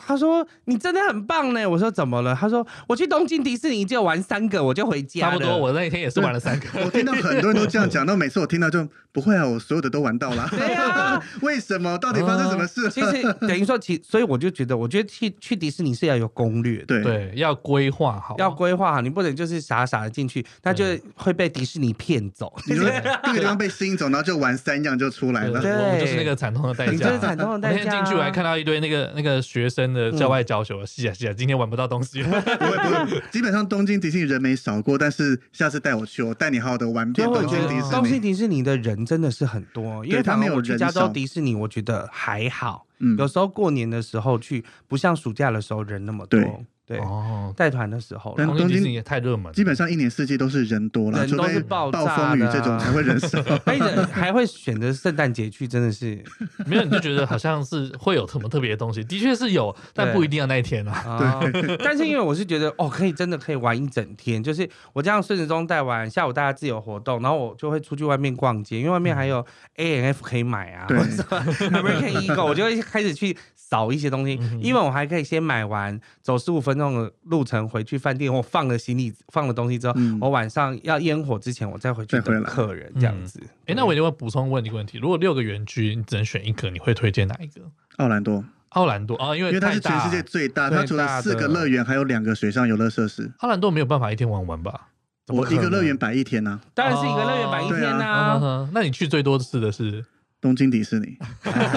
[0.05, 6.67] 他说：“你真的很棒呢。”我说：“怎么了？”他说：“我去东京迪士尼就玩三个，我就回家。”差不多，我那一天也是玩了三个。
[6.85, 10.47] 我听到很多人都这样讲，到每次我听到就不会啊，我所有的都玩到了。
[10.51, 11.97] 对啊， 为什么？
[11.99, 12.91] 到底发生什么事？
[12.91, 20.85] 其实等于说，其所以我就觉得，我觉得去去迪士尼是要有攻略，对对，要规划好，要规划好，你不能就是傻傻的进去，那就
[21.15, 22.53] 会被迪士尼骗走。
[22.67, 22.89] 你说
[23.25, 25.61] 这个地方被吸引走，然后就玩三样就出来了。
[25.61, 26.93] 对，我们就是那个惨痛的代价。
[26.93, 27.85] 你就是惨痛的代价。
[27.85, 30.75] 那天进去我还看到一堆那个那个学生的校外教学。
[30.87, 32.23] 是啊是啊，今天玩不到东西。
[32.25, 37.91] 不会不会，基本上东京迪士尼人没少过，但是下次带我去，我带你好好的玩遍东京迪士尼。
[37.91, 40.77] 东京迪士尼的人真的是很多，因为他没有去。
[40.77, 46.41] 加州迪士尼我觉得还好，嗯，有时候过年的时候去，不像暑假的时候人那么多。
[46.85, 53.41] 对哦，带团的时候，但东京也太热门，基本上一年四季都是人多了，人都是爆炸的，暴风雨这种才会人少。
[53.65, 56.23] 还还会选择圣诞节去，真的是。
[56.67, 61.41] 没有你就觉得好像是会有什么特别的东西，的确是有，但不一定要那一天啊。
[61.53, 69.45] 对，但是因为我是觉得哦，可以真的可以玩一整天，就是我这样顺时钟带完，下午大家自由活动，然后我就会出去外面逛街，因为外面还有
[69.77, 71.25] A N F 可以买啊，或者说
[71.71, 77.69] American Eagle，我就会开始去扫一些东西，因为我还可以先买完，走十五分钟的路程。
[77.69, 83.41] 回去饭店，我放了行李，放了东西之后，嗯、我晚上要烟火之前，我再回去等客人这样子。
[83.67, 87.61] 哎，那我一定会补充问你一个问题：如果六个园区你只能选一个，你会推荐哪一个？
[87.97, 93.31] 奥兰多，奥兰多啊，因为因为它是全世界最大，它除了四个乐园，还有两个水上游乐设施。
[93.39, 94.89] 奥兰多没有办法一天玩完吧？
[95.29, 98.33] 我一个乐园摆一天呢、啊，当然是一个乐园摆一天呢、啊。
[98.33, 100.05] 啊、那你去最多次的是？
[100.43, 101.17] 东京迪士尼，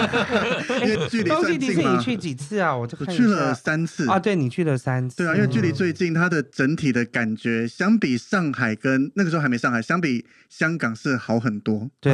[0.82, 2.76] 因为距离东京迪士尼去几次啊？
[2.76, 4.18] 我就我去了三次啊。
[4.18, 11.88] 对，你去了三次，对啊，因为距离最近，它的整体的感觉相比上海跟那个时候还没上海，相比香港是好很多。
[12.02, 12.12] 对，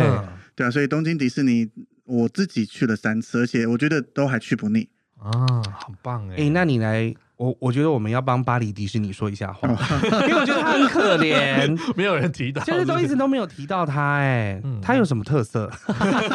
[0.54, 1.70] 对啊，所以东京迪士尼
[2.04, 5.32] 我自己去了三次，而且我觉得都还去不腻啊，
[5.72, 6.36] 好棒哎！
[6.38, 7.16] 哎，那你来。
[7.42, 9.68] 我我觉得我们要帮巴黎迪士尼说一下话，
[10.28, 15.68] 因为我觉得他很可怜，没有人提到，就是都一直都没有提到他，哎，他有什么特色？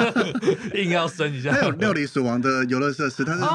[0.75, 3.47] 硬要升一下，他有料理鼠王的游乐设施，他是首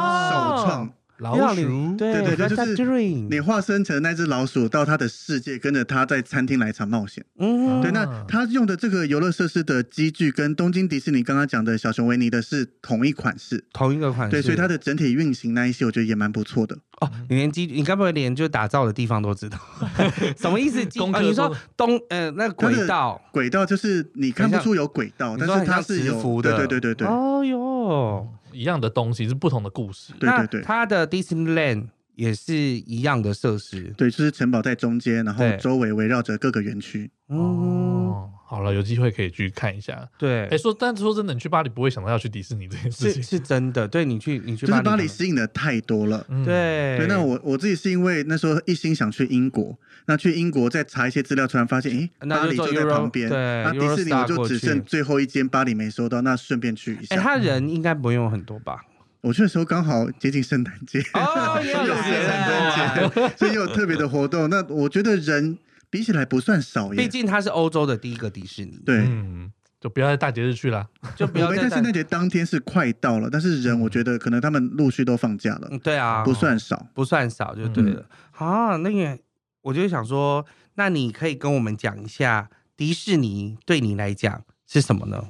[0.66, 0.90] 创。
[1.22, 2.98] 老鼠，对对对，就是
[3.30, 7.24] 你化身成那只老鼠，到他的世界，跟着他在餐厅来一场冒险。
[7.38, 14.32] 嗯，对，那他用的这个游乐设施的机具，跟东京迪士尼刚刚讲的小熊维尼的是同一款式，同一个款式。
[14.32, 16.76] 对，所以它的整体运行那一些，我觉得也蛮不错的。
[17.02, 19.60] 哦，你连机，你该不会连就打造的地方都知道？
[20.38, 20.82] 什么意思？
[21.00, 26.58] 哦，你说东呃，那轨道，轨道就是你看不出有轨道，但是它是有的。
[26.58, 27.08] 对对对对。
[27.08, 28.28] 哦哟。
[28.54, 30.62] 一样的东西是不同的故事，对对对。
[30.62, 37.10] 它的 Disneyland 也是一样的设施，对，就是城堡在中间，然后周围围绕着各个园区。
[37.28, 40.06] 哦，好了，有机会可以去看一下。
[40.18, 43.88] 对，哎，说，但是说真的，你去巴黎不会想到要去迪士尼这件事情，是是真的。
[43.88, 46.28] 对，你去，你去就是巴黎吸引的太多了。
[46.44, 57.16] 对对，那我我自己是因为那时候一心想去英国，那去英国再查一些资料，突然发现，哎，巴黎就在旁边，那迪士尼我就只剩最后一间巴黎没收到，那顺便去一下。
[57.16, 58.82] 哎，他人应该不用很多吧？
[59.22, 64.50] 我去的时候刚好接近圣诞节，哦， 也有圣诞节，所以有特别的活动。
[64.50, 65.58] 那我觉得人。
[65.92, 67.04] 比起来不算少耶。
[67.04, 68.80] 毕竟它是欧洲的第一个迪士尼。
[68.84, 71.70] 对，嗯，就不要在大节日去了，就不要在。
[71.70, 75.68] 圣诞节当天是快到了，但是人我觉得可能他们陆续都放假了。
[75.70, 78.06] 嗯、对啊，不算少，不算少就对了。
[78.32, 79.20] 好、嗯啊，那个
[79.62, 80.44] 我就想说，
[80.76, 85.28] 那你可以跟我们讲一下迪士尼对你来讲是什么呢？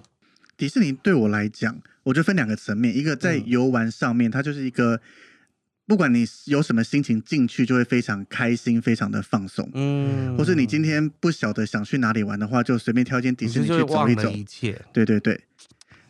[0.55, 5.01] 迪士尼对我来讲，我就分两个层面，一个在游玩上面，它就是一个。
[5.91, 9.69] 不管你有什么心情进去，就会非常开心，非常的放松。
[9.73, 14.31] 嗯，或是你今天不晓得想去哪里玩的话，就随便挑一间迪士尼去走一走。
[14.31, 15.37] 一切，对对对。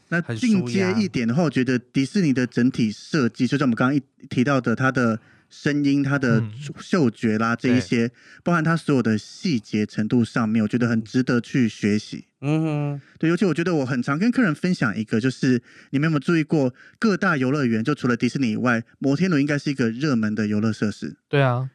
[0.09, 5.19] 那进阶一点的话，我觉得迪士尼的整体设计，就像我们刚刚一提到的，它的。
[5.51, 6.41] 声音、它的
[6.79, 8.09] 嗅觉啦，这一些，
[8.41, 12.25] 包含它所有的细节程度上面，我觉得很值得去学习。
[12.39, 21.17] 嗯哼，对，尤其我觉得我很常跟客人分享一个，就是你们有没有注意过，各大游乐园就除了迪士尼以外，摩天轮应该是一个热门的游乐设施。
[21.29, 21.69] 对啊，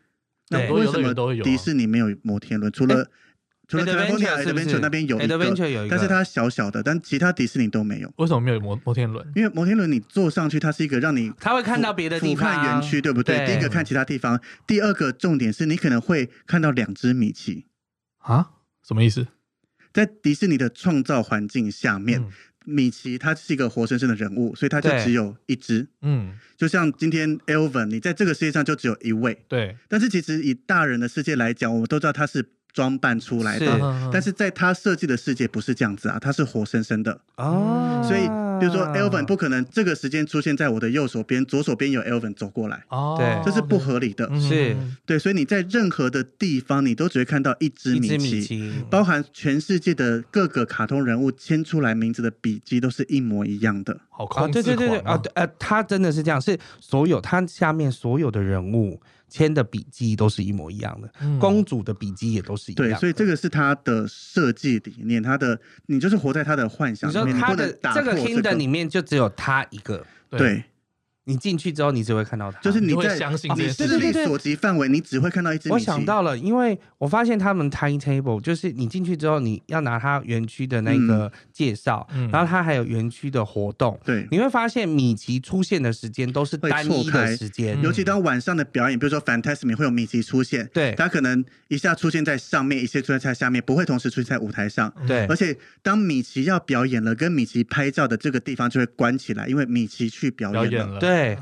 [0.49, 1.14] 那为什么
[1.45, 2.72] 迪士尼没有摩天轮？
[2.72, 3.09] 除了
[3.69, 8.12] 除了 California Adventure 那边有一个，但是它小小的，但其他迪士尼都没有。
[8.17, 9.27] 为什么没有摩摩天轮？
[9.35, 13.45] 因为摩天轮你坐上去，它是一个让你它会看到别的地方，俯瞰园区，对不对？
[13.45, 17.67] 第一个看其他地方，第二个重点是你可能会看到两只米奇
[18.19, 18.51] 啊？
[18.87, 19.27] 什么意思？
[19.93, 22.25] 在迪士尼的创造环境下面，
[22.64, 25.89] 米奇它是一个活生生的人物，所以它就只有一只。
[26.03, 29.45] 嗯，就像今天 Elvin，你在这个世界上就只有一位。
[29.49, 32.53] 对，但是其实以大人的世界来讲，我们都知道他是。
[32.77, 34.11] 装扮出来的，是。
[34.12, 37.18] 但是在他设计的世界不是这样子啊，他是活生生的。
[37.37, 38.29] 哦，所以
[38.61, 42.85] 比如说 Elvin 不可能这个时间出现在我的右手边，左手边有 Elvin 走过来。
[42.89, 44.77] 哦，对，这是不合理的，是。
[45.07, 48.72] 对，所以你在任何的地方，你都只会看到一只米奇，米奇。
[48.91, 54.89] 包含全世界的各个卡通人物签出来名字的笔记都是一模一样的，好控制狂啊，对对。
[54.89, 59.01] 对对啊，呃，他真的是这样，是所有他下面所有的人物。
[59.37, 62.95] 签的笔记都是一模一样的，嗯、公主的笔记也都是一样的。
[62.95, 67.37] 对，所以这个是他的设计理念，他的你就是活在他的幻想里面。
[67.37, 70.39] 你说他的你这个 Kindle 里面就只有他一个，对。
[70.39, 70.64] 对
[71.29, 75.68] 你进去之后，你只会看到它，就是你在相信你视力所及范围，你只会看到一只。
[75.72, 83.99] 我想到了，因为我发现他们 timetable 就是你进去之后，你要拿它园区的那个介绍，嗯、然后它还有园区的活动。
[84.05, 94.93] 对，你会发现米奇出现的时间都是单一的时间，尤其当晚上的表演，比如说 Fantasmic 会有米奇出现，对，它可能一下出现在上面，一下出现在下面，不会同时出现在舞台上。
[95.09, 100.77] 对，而且当米奇要表演了，跟米奇拍照的这个地方就会关起来，因为米奇去表演了。
[100.77, 101.39] 演了对。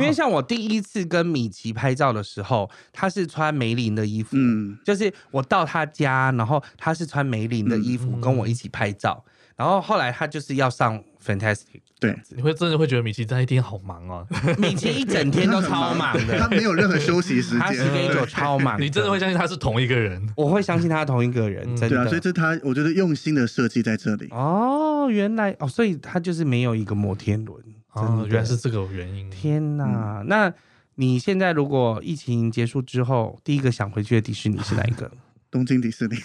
[0.00, 14.24] 因为 像我第一次跟米奇拍照的时候，他是穿梅林的衣服，嗯，就是我到他家，然后他是穿梅林的衣服跟我一起拍照，嗯、然后后来他就是要上 Fantastic，对，你会真的会觉得米奇在一天好忙啊，
[14.56, 20.26] 米奇一整天都超忙的， 他没有任何休息时间，他时间就超忙，你真的会相信他是同一个人？
[20.36, 24.28] 我会相信他同一个人，真的，对啊，所以这他我觉得用心的设计在这里。
[24.30, 27.58] 哦，原来哦，所以他就是没有一个摩天轮。
[27.92, 29.30] 哦，原来是这个原因。
[29.30, 30.20] 天哪！
[30.20, 30.52] 嗯、那
[30.96, 35.10] 你现在如果疫情结束之后，第一个想回去的迪士尼是哪一个？
[35.50, 36.16] 东京迪士尼。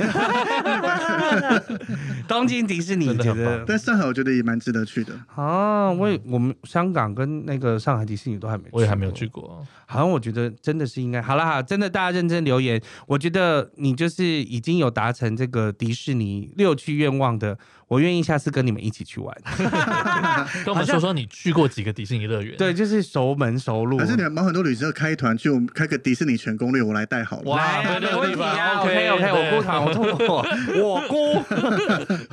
[2.28, 5.18] 东京迪士尼觉得，但上海我觉得也蛮值得去的。
[5.34, 9.66] 啊，我也我们香港跟那个上海迪士尼都还没，我也还没有去过。
[9.86, 11.22] 好像我觉得真的是应该。
[11.22, 12.82] 好了好，真的大家认真留言。
[13.08, 17.58] 我觉得你就是已经有达成这个迪士尼六区愿望的。
[17.94, 19.38] 我愿意下次跟你们一起去玩，
[20.66, 22.58] 跟我们说说你去过几个迪士尼乐园？
[22.58, 23.98] 对，就是熟门熟路。
[23.98, 27.52] 可是你们帮很多旅行社开团去，我们开个迪士尼全攻略，我来带好了。
[27.52, 29.92] 哇，没问题啊，OK OK，我姑团，我
[30.82, 31.44] 我我姑，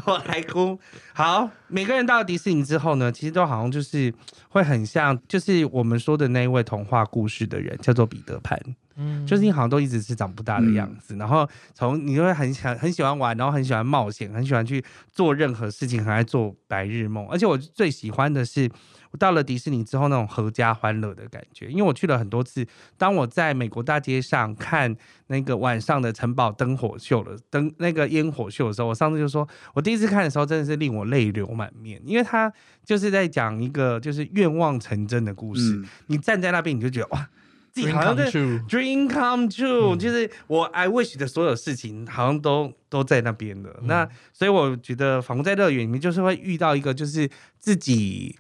[0.07, 0.81] 我来姑。
[1.13, 4.13] 好，每个人到了迪士尼之后呢，其实都好像就是
[4.49, 8.59] 会很像，就是我们说的那一位童话故事的人，叫做彼得潘。
[8.97, 17.27] 嗯，就是你好像都一直是长不大的样子，嗯、然后从你就会很想很喜欢玩，然后很喜欢冒险，很喜欢去做任何事情，很爱做白日梦。
[17.29, 18.71] 而且我最喜欢的是，
[19.13, 21.69] 我到了迪士尼之后那种阖家欢乐的感觉。
[21.69, 22.67] 因为我去了很多次，
[22.99, 24.95] 当我在美国大街上看
[25.29, 32.53] 那个晚上的城堡灯火秀了灯那个烟火秀的时候，我上次就说，我第一次看的时候真的是令我泪流满面，因为他
[32.85, 35.77] 就是在讲一个就是愿望成真的故事。
[35.77, 37.29] 嗯、你站在那边，你就觉得哇。
[37.73, 43.71] 自己好像在 dream come true，就是我 I wish 的所有事情好像都都在那边的。
[43.81, 48.37] 嗯、那所以我觉得，仿佛在乐园里面，就是会遇到一个就是自己。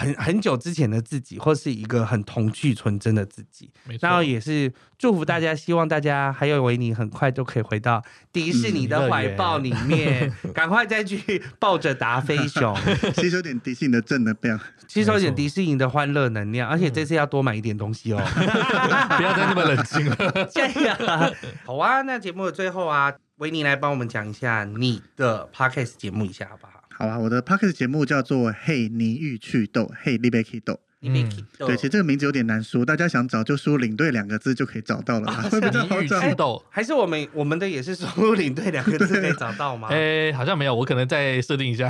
[0.00, 4.08] 很很久之前的自己，或是一个很童趣纯真的自己，没错。
[4.08, 12.74] 然后也是祝福大家，希望大家还有维尼很快就可以回到迪士尼的怀抱里面，赶、嗯、快再去抱着达菲熊，
[13.14, 18.18] 吸收点迪士尼的正能量，吸收点迪士尼的欢乐能量，而且这次要多买一点东西哦
[19.16, 20.16] 不要再那么冷静了。
[20.50, 20.98] 这样，
[21.66, 22.02] 好啊。
[22.02, 23.12] 那节目的最后啊。
[23.40, 26.72] 维尼来帮我们讲一下你的 podcast 节目一下好不好？
[27.00, 30.78] 好啊，我的 podcast 节目叫做《嘿你欲去豆》，嘿利贝去豆。
[31.00, 36.02] 嗯，对，其实这个名字有点难说，大家想找就输领队两个字就可以找到了，会比较好
[36.36, 36.62] 找。
[36.68, 39.88] 还是我们我们的也是输入领队两个字可以找到吗？
[39.90, 41.88] 哎，好像没有，我可能再设定一下。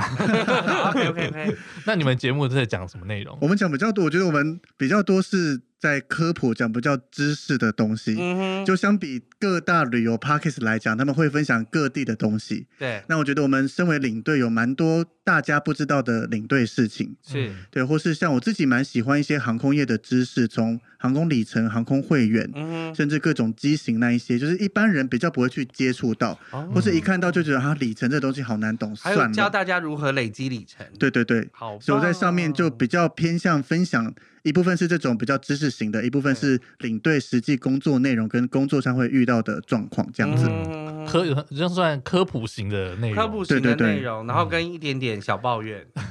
[0.87, 1.57] OK OK OK。
[1.85, 3.37] 那你们节目是在讲什么内容？
[3.41, 5.59] 我们讲比较多，我觉得我们比较多是。
[5.81, 12.67] 在科普讲不叫知识的东西，嗯，就相比各大旅游 podcast 来讲，他们会分享各地的东西。
[12.77, 17.15] 对，那我觉得我们身为领队，有蛮多大家不知道的领队事情。
[17.23, 30.85] 是，对，或是像我自己蛮喜欢一些航空业的知识，从航空里程、航空会员，嗯，甚至各种机型那一些，就是一般人比较不会去接触到，哦、或是一看到就觉得啊，里程这东西好难懂，还有教大家如何累积里程。
[30.99, 34.13] 对对对，好、哦，所以我在上面就比较偏向分享。
[34.43, 41.25] 一部分是这种比较知识型的，一部分是领队实际工作内容跟工作上会遇到的状况，这样子，嗯、科
[41.55, 45.85] 就算科普型的内容，科普型的内容，然后跟一点点小抱怨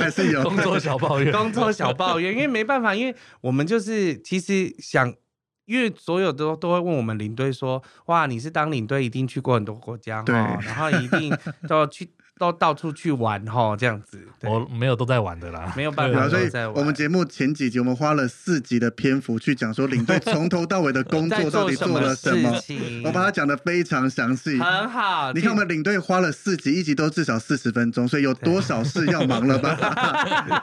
[0.00, 0.42] 还是有。
[0.42, 5.14] 工作小抱怨，工作小抱怨，因为没办法，因为我们就是其实想，
[5.66, 11.36] 因为所有都都会问我们领队说，哇，你是当领队一定去过很多国家哈，然后一定
[11.68, 12.10] 都要去。
[12.38, 16.28] 都到处去玩哈，这样子，我没有都在玩的啦，没有办法。
[16.28, 22.52] 所以我们节目前几集，我们花了四集的篇幅去讲说领队从头到尾的工作到底做了什么，
[23.04, 25.32] 我把它讲的非常详细，很好。
[25.32, 29.76] 你看我们领队花了四集，一集都至少四十分钟，所以有多少事要忙了吧？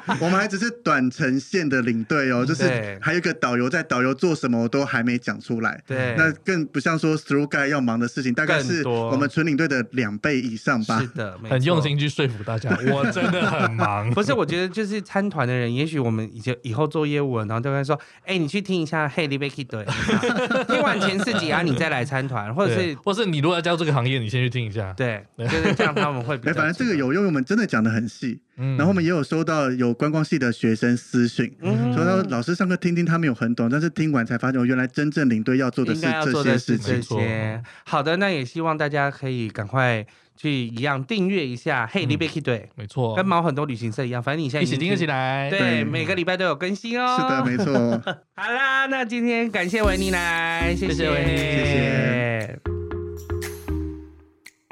[0.22, 5.82] 我们还只是短程线的领队哦，就是还有一个导游在导游做什么我都还没讲出来。
[5.86, 11.00] 对，那更不像说 through guide 要忙的事情，大概是我们纯领队的两倍以上吧。
[11.02, 14.10] 是的，用心去说服大家，我真的很忙。
[14.12, 19.86] 不是，我觉得就是参团的人，也许我们以前以后做业务，然后就会说：“哎、欸，你去听一下 Hey Libby 对，
[20.68, 24.94] 听完前四集啊，你再来参团，或者是，或是你如果要加入这个行业，你先去听一下。
[24.94, 26.54] 对”对，就是这样，他们会比较。
[26.56, 28.40] 反正这个有用，我们真的讲的很细。
[28.58, 37.02] 嗯，然后我们也有收到有观光系的学生私讯，嗯，说到老师上课听听，他没有很懂，但是听完才发现，我原来真正领队要做的是这些事情。
[37.02, 40.06] 这些好的，那也希望大家可以赶快。
[40.36, 47.18] 去一样订阅一下，Hey Libby 对，没错，跟毛很多旅行社一样，反正你现在一起订阅起来，对，每个礼拜都有更新哦。
[47.18, 47.74] 是的，没错。
[48.36, 52.60] 好啦，那今天感谢维尼来，谢谢维尼，谢谢。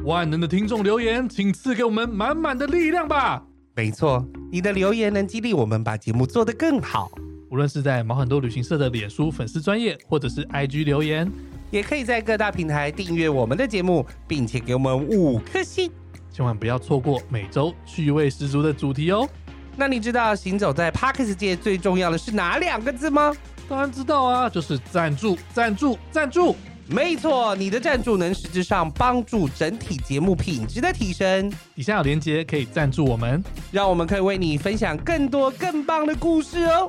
[0.04, 3.42] 万能的听众留言，请赐给我们满满的力量吧。
[3.74, 7.10] 没错，你的留言能激励我们把节目做得更好。
[7.50, 11.32] 无论是在毛很多旅行社的脸书粉丝专页，或者是 IG 留言。
[11.74, 15.92] 也可以在各大平台订阅我们的节目，并且给我们五颗星，
[16.32, 19.28] 千万不要错过每周趣味十足的主题哦。
[19.76, 23.36] 那你知道行走在 Podcast 界最重要的是哪两个字吗？
[23.68, 26.56] 当然知道啊，就是赞助，赞助，赞助。
[26.86, 31.52] 没错，你的赞助能实质上帮助整体节目品质的提升。
[31.74, 36.88] 底下有链接可以赞助我们，让我们可以为你分享更多更棒的故事哦。